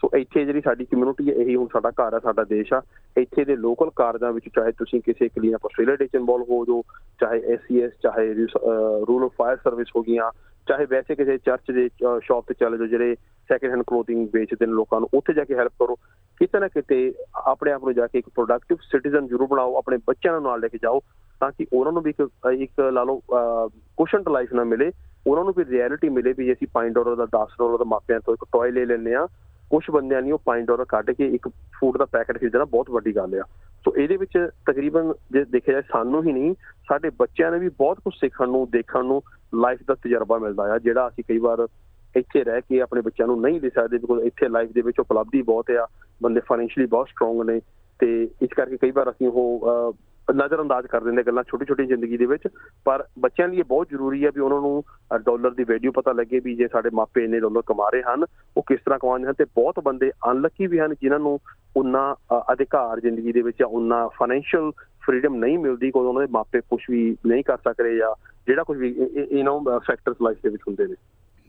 ਸੋ 0.01 0.10
ਇੱਥੇ 0.15 0.44
ਜਿਹੜੀ 0.46 0.62
ਸਾਡੀ 0.62 0.86
ਕਮਿਊਨਿਟੀ 0.86 1.29
ਹੈ, 1.29 1.34
ਇਹੀ 1.36 1.56
ਹੁਣ 1.56 1.68
ਸਾਡਾ 1.74 1.89
ਘਰ 1.91 2.13
ਹੈ, 2.13 2.20
ਸਾਡਾ 2.24 2.44
ਦੇਸ਼ 2.50 2.74
ਆ। 2.74 2.82
ਇੱਥੇ 3.18 3.46
ਦੇ 3.46 3.56
ਲੋਕਲ 3.56 3.89
ਕਾਰਜਾਂ 3.96 4.32
ਵਿੱਚ 4.34 4.46
ਚਾਹੇ 4.56 4.72
ਤੁਸੀਂ 4.77 5.01
ਕਿਸੇ 5.06 5.27
ਕਲੀਨ 5.29 5.56
ਅਪ 5.56 5.65
ਆਸਟ੍ਰੇਲੀਆ 5.65 5.96
ਦੇ 5.96 6.08
ਇਨਵੋਲਵ 6.15 6.51
ਹੋ 6.51 6.65
ਜੋ 6.65 6.82
ਚਾਹੇ 7.22 7.41
ਐਸਸੀਐਸ 7.53 7.91
ਚਾਹੇ 8.03 8.34
ਰੂਰਲ 8.34 9.29
ਫਾਇਰ 9.38 9.58
ਸਰਵਿਸ 9.63 9.88
ਹੋ 9.96 10.01
ਗਈਆਂ, 10.01 10.29
ਚਾਹੇ 10.68 10.86
ਵੈਸੇ 10.86 11.15
ਕਿਸੇ 11.15 11.38
ਚਰਚ 11.38 11.72
ਦੇ 11.72 11.88
ਸ਼ਾਪ 12.24 12.46
ਤੇ 12.48 12.53
ਚਲੇ 12.60 12.77
ਜਾਓ, 12.77 12.88
ਜਿਹੜੇ 12.88 13.15
ਸੈਕੰਡ 13.50 13.72
ਹੈਂਡ 13.72 13.84
ਕਲੋਥਿੰਗ 13.88 14.27
ਵੇਚਦੇ 14.34 14.65
ਨੇ 14.65 14.72
ਲੋਕਾਂ 14.74 15.00
ਨੂੰ, 15.00 15.10
ਉੱਥੇ 15.13 15.34
ਜਾ 15.34 15.44
ਕੇ 15.44 15.56
ਹੈਲਪ 15.56 15.74
ਕਰੋ। 15.79 15.96
ਕਿਤੇ 16.39 16.60
ਨਾ 16.60 16.68
ਕਿਤੇ 16.68 17.13
ਆਪਣੇ 17.48 17.72
ਆਪ 17.72 17.84
ਨੂੰ 17.84 17.94
ਜਾ 17.94 18.08
ਕੇ 18.08 18.20
ਇੱਕ 18.20 18.29
ਪ੍ਰੋਡਕਟਿਵ 18.36 18.77
ਸਿਟੀਜ਼ਨ 18.91 19.27
ਜ਼ਰੂਰ 19.27 19.48
ਬਣਾਓ, 19.48 19.75
ਆਪਣੇ 19.77 19.98
ਬੱਚਿਆਂ 20.08 20.34
ਨੂੰ 20.34 20.41
ਨਾਲ 20.44 20.60
ਲੈ 20.62 20.68
ਕੇ 20.68 20.77
ਜਾਓ, 20.82 21.00
ਤਾਂ 21.41 21.51
ਕਿ 21.51 21.65
ਉਹਨਾਂ 21.74 21.94
ਨੂੰ 21.94 22.03
ਵੀ 22.03 22.10
ਇੱਕ 22.10 22.27
ਇੱਕ 22.53 22.79
ਲਾ 22.94 23.03
ਲਓ 23.03 23.22
ਕੁਸ਼ਨ 23.98 24.24
ਲਾਈਫ 24.32 24.53
ਨਾ 24.53 24.63
ਮਿਲੇ। 24.63 24.91
ਉਹਨਾਂ 25.27 25.44
ਨੂੰ 25.44 25.53
ਵੀ 25.58 25.63
ਰਿਐਲਿਟੀ 25.65 26.10
ਮਿਲੇ 26.10 26.34
ਵੀ 26.38 26.46
ਜੇ 26.46 26.53
ਅਸੀਂ 26.53 26.68
5 26.74 26.94
ਡਾਲਰ 26.94 27.15
ਦਾ 27.15 27.25
10 27.36 27.56
ਡਾਲਰ 27.60 27.77
ਦਾ 27.77 27.86
ਮਾਪਿਆਂ 27.88 28.20
ਤੋਂ 28.20 28.34
ਇੱਕ 28.34 28.46
ਟੌਏ 28.53 28.72
ਲੈ 28.72 28.86
ਲੈਂਦੇ 28.86 29.13
ਆ 29.13 29.27
ਕੁਝ 29.69 29.83
ਬੰਦਿਆਂ 29.91 30.21
ਨਹੀਂ 30.21 30.33
ਉਹ 30.33 30.39
5 30.45 30.65
ਡਾਲਰ 30.65 30.85
ਕੱਢ 30.85 31.11
ਕੇ 31.11 31.27
ਇੱਕ 31.27 31.47
ਫੂਡ 31.47 31.97
ਦਾ 31.97 32.05
ਪੈਕੇਟ 32.05 32.38
ਖਰੀਦਣਾ 32.38 32.65
ਬਹੁਤ 32.65 32.89
ਵੱਡੀ 32.89 33.15
ਗੱਲ 33.15 33.39
ਆ। 33.39 33.43
ਸੋ 33.85 33.93
ਇਹਦੇ 33.95 34.17
ਵਿੱਚ 34.17 34.38
ਤਕਰੀਬਨ 34.65 35.13
ਜੇ 35.31 35.43
ਦੇਖਿਆ 35.45 35.73
ਜਾਏ 35.73 35.81
ਸਾਨੂੰ 35.91 36.23
ਹੀ 36.23 36.31
ਨਹੀਂ, 36.33 36.55
ਸਾਡੇ 36.89 37.09
ਬੱਚਿਆਂ 37.09 37.51
ਨੇ 37.51 37.59
ਵੀ 37.59 37.69
ਬਹੁਤ 37.69 37.99
ਕੁਝ 37.99 38.13
ਸਿੱਖਣ 38.13 38.49
ਨੂੰ, 38.49 38.69
ਦੇਖਣ 38.69 39.05
ਨੂੰ 39.05 39.21
ਲਾਈਫ 39.55 39.79
ਦਾ 39.88 39.95
ਤਜਰਬਾ 39.95 40.38
ਮਿਲਦਾ 40.38 40.63
ਆ, 40.63 40.77
ਜਿਹੜਾ 40.77 41.07
ਅਸੀਂ 41.07 41.23
ਕਈ 41.27 41.38
ਵਾਰ 41.38 41.67
ਇੱਥੇ 42.15 42.43
ਰਹਿ 42.43 42.61
ਕੇ 42.61 42.81
ਆਪਣੇ 42.81 43.01
ਬੱਚਿਆਂ 43.01 43.27
ਨੂੰ 43.27 43.41
ਨਹੀਂ 43.41 43.61
ਦੇ 43.61 43.69
ਸਕਦੇ 43.69 43.97
ਬਿਕੋਜ਼ 43.97 44.23
ਇੱਥੇ 44.23 44.47
ਲਾਈਫ 44.49 44.71
ਦੇ 44.71 44.81
ਵਿੱਚ 44.81 44.99
ਉਪਲਬਧੀ 44.99 45.41
ਬਹੁਤ 45.41 45.71
ਆ, 45.71 45.88
ਬੰਦੇ 46.21 46.39
ਫਾਈਨੈਂਸ਼ੀਅਲੀ 46.39 46.88
ਬਹੁਤ 46.88 47.07
ਸਟਰੋਂਗ 47.07 47.41
ਨੇ 47.41 47.61
ਤੇ 47.99 48.29
ਇਸ 48.41 48.49
ਕਰਕੇ 48.55 48.77
ਕਈ 48.77 48.91
ਵਾਰ 48.91 49.09
ਅਸੀਂ 49.11 49.27
ਉਹ 49.27 49.93
ਨਜ਼ਰ 50.33 50.62
ਅੰਦਾਜ਼ 50.62 50.88
ਕਰ 50.88 51.03
ਦਿੰਦੇ 51.03 51.24
ਗੱਲਾਂ 51.24 51.43
ਛੋਟੀ 51.48 51.65
ਛੋਟੀ 51.65 51.86
ਜ਼ਿੰਦਗੀ 51.86 52.17
ਦੇ 52.17 52.25
ਵਿੱਚ। 52.25 52.48
ਪਰ 52.86 53.03
ਬੱਚਿਆਂ 53.19 53.48
ਲਈ 53.48 53.57
ਇਹ 53.57 53.63
ਬਹੁਤ 53.63 53.89
ਜ਼ਰੂਰੀ 53.89 54.24
ਹੈ 54.25 54.31
ਵੀ 54.36 54.41
ਉਹਨਾਂ 54.41 54.59
ਨੂੰ 54.62 54.83
ਡਾਲਰ 55.25 55.53
ਦੀ 55.53 55.63
ਵੈਲਿਊ 55.63 55.91
ਪਤਾ 55.91 56.12
ਲੱਗੇ 56.12 56.39
ਵੀ 56.39 56.55
ਜੇ 56.55 56.67
ਸਾਡੇ 56.67 56.89
ਮਾਪੇ 56.93 57.24
ਇੰਨੇ 57.24 57.39
ਡਾਲਰ 57.39 57.62
ਕਮਾ 57.67 57.89
ਰਹੇ 57.89 58.01
ਹਨ, 58.01 58.25
ਉਹ 58.57 58.63
ਕਿਸ 58.67 58.79
ਤਰ੍ਹਾਂ 58.86 59.00
ਕਮਾਉਂਦੇ 59.00 59.27
ਹਨ। 59.27 59.33
ਤੇ 59.33 59.45
ਬਹੁਤ 59.55 59.79
ਬੰਦੇ 59.83 60.12
ਅਨਲੱਕੀ 60.31 60.67
ਵੀ 60.67 60.79
ਹਨ 60.79 60.93
ਜਿਨ੍ਹਾਂ 61.01 61.19
ਨੂੰ 61.19 61.39
ਉਹਨਾਂ 61.77 62.15
ਅਧਿਕਾਰ 62.53 63.00
ਜ਼ਿੰਦਗੀ 63.00 63.31
ਦੇ 63.31 63.41
ਵਿੱਚ 63.41 63.62
ਉਹਨਾਂ 63.62 64.07
ਫਾਈਨੈਂਸ਼ੀਅਲ 64.09 64.71
ਫਰੀडम 65.05 65.36
ਨਹੀਂ 65.36 65.57
ਮਿਲਦੀ, 65.59 65.91
ਕੋਈ 65.91 66.05
ਉਹਨਾਂ 66.05 66.21
ਦੇ 66.21 66.27
ਮਾਪੇ 66.31 66.62
ਕੁਝ 66.62 66.79
ਵੀ 66.89 67.17
ਨਹੀਂ 67.25 67.43
ਕਰ 67.43 67.57
ਸਕਦੇ 67.57 67.95
ਜਾਂ 67.98 68.13
ਜਿਹੜਾ 68.48 68.63
ਕੁਝ 68.63 68.77
ਵੀ 68.77 68.95
ਇਹਨਾਂ 69.31 69.79
ਫੈਕਟਰਸ 69.79 70.15
ਲਾਈਫ 70.24 70.38
ਦੇ 70.43 70.50
ਵਿੱਚ 70.50 70.63
ਹੁੰਦੇ 70.67 70.88
ਨੇ। 70.88 70.95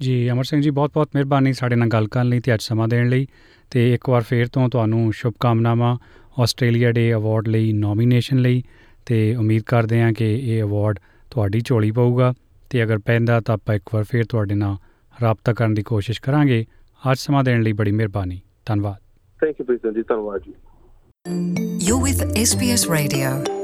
ਜੀ 0.00 0.30
ਅਮਰ 0.30 0.45
ਸਿੰਘ 0.45 0.62
ਜੀ 0.62 0.71
ਬਹੁਤ-ਬਹੁਤ 0.71 1.09
ਮਿਹਰਬਾਨੀ 1.14 1.52
ਸਾਡੇ 1.52 1.76
ਨਾਲ 1.76 1.88
ਗੱਲ 1.88 2.09
ਕਰਨ 2.09 2.28
ਲਈ 2.28 2.40
ਤੇ 2.40 2.54
ਅੱਜ 2.54 2.62
ਸਮਾਂ 2.62 2.88
ਦੇਣ 2.88 3.09
ਲਈ 3.09 3.26
ਤੇ 3.71 3.95
ਇੱਕ 3.95 4.09
ਵਾਰ 4.09 4.23
ਫੇਰ 4.23 4.47
ਤੋਂ 4.47 4.69
ਤੁਹਾਨੂੰ 4.69 5.12
ਸ਼ੁਭ 5.12 5.35
ਕਾਮਨਾਵਾਂ 5.40 5.97
ਆਸਟ੍ਰੇਲੀਆ 6.42 6.92
ਡੇ 6.92 7.14
ਅਵਾਰਡ 7.14 7.49
ਲਈ 7.49 7.73
ਨੋਮੀਨੇਸ਼ਨ 7.73 8.38
ਲਈ 8.38 8.62
ਤੇ 9.07 9.37
ਉਮੀਦ 9.37 9.62
ਕਰਦੇ 9.62 10.02
ਹਾਂ 10.02 10.12
ਕਿ 10.12 10.57
ਇਹ 10.57 10.62
ਅਵਾਰਡ 10.62 10.99
ਤੁਹਾਡੀ 11.30 11.61
ਝੋਲੀ 11.64 11.90
ਪਊਗਾ 11.90 12.35
ਤੇ 12.71 12.85
ਅਗਰ 12.85 12.99
ਪੈਂਦਾ 12.99 13.40
ਤਾਂ 13.40 13.54
ਆਪਾਂ 13.54 13.75
ਇੱਕ 13.75 13.95
ਵਾਰ 13.95 14.04
ਫੇਰ 14.11 14.25
ਤੁਹਾਡੇ 14.25 14.54
ਨਾਲ 14.54 14.76
ਰਾਬਤਾ 15.23 15.52
ਕਰਨ 15.52 15.75
ਦੀ 15.75 15.83
ਕੋਸ਼ਿਸ਼ 15.83 16.21
ਕਰਾਂਗੇ। 16.21 16.66
ਅੱਜ 17.12 17.19
ਸਮਾਂ 17.19 17.45
ਦੇਣ 17.45 17.62
ਲਈ 17.62 17.73
ਬੜੀ 17.73 17.90
ਮਿਹਰਬਾਨੀ। 17.90 18.40
ਧੰਨਵਾਦ। 18.66 18.97
ਥੈਂਕ 19.40 19.57
ਯੂ 19.61 19.64
ਪ੍ਰੀਤਮ 19.64 19.95
ਜੀ 19.95 20.02
ਧੰਨਵਾਦ 20.02 20.42
ਜੀ। 20.42 20.54
You're 21.88 22.04
with 22.09 22.25
SBS 22.33 22.83
Radio. 22.97 23.60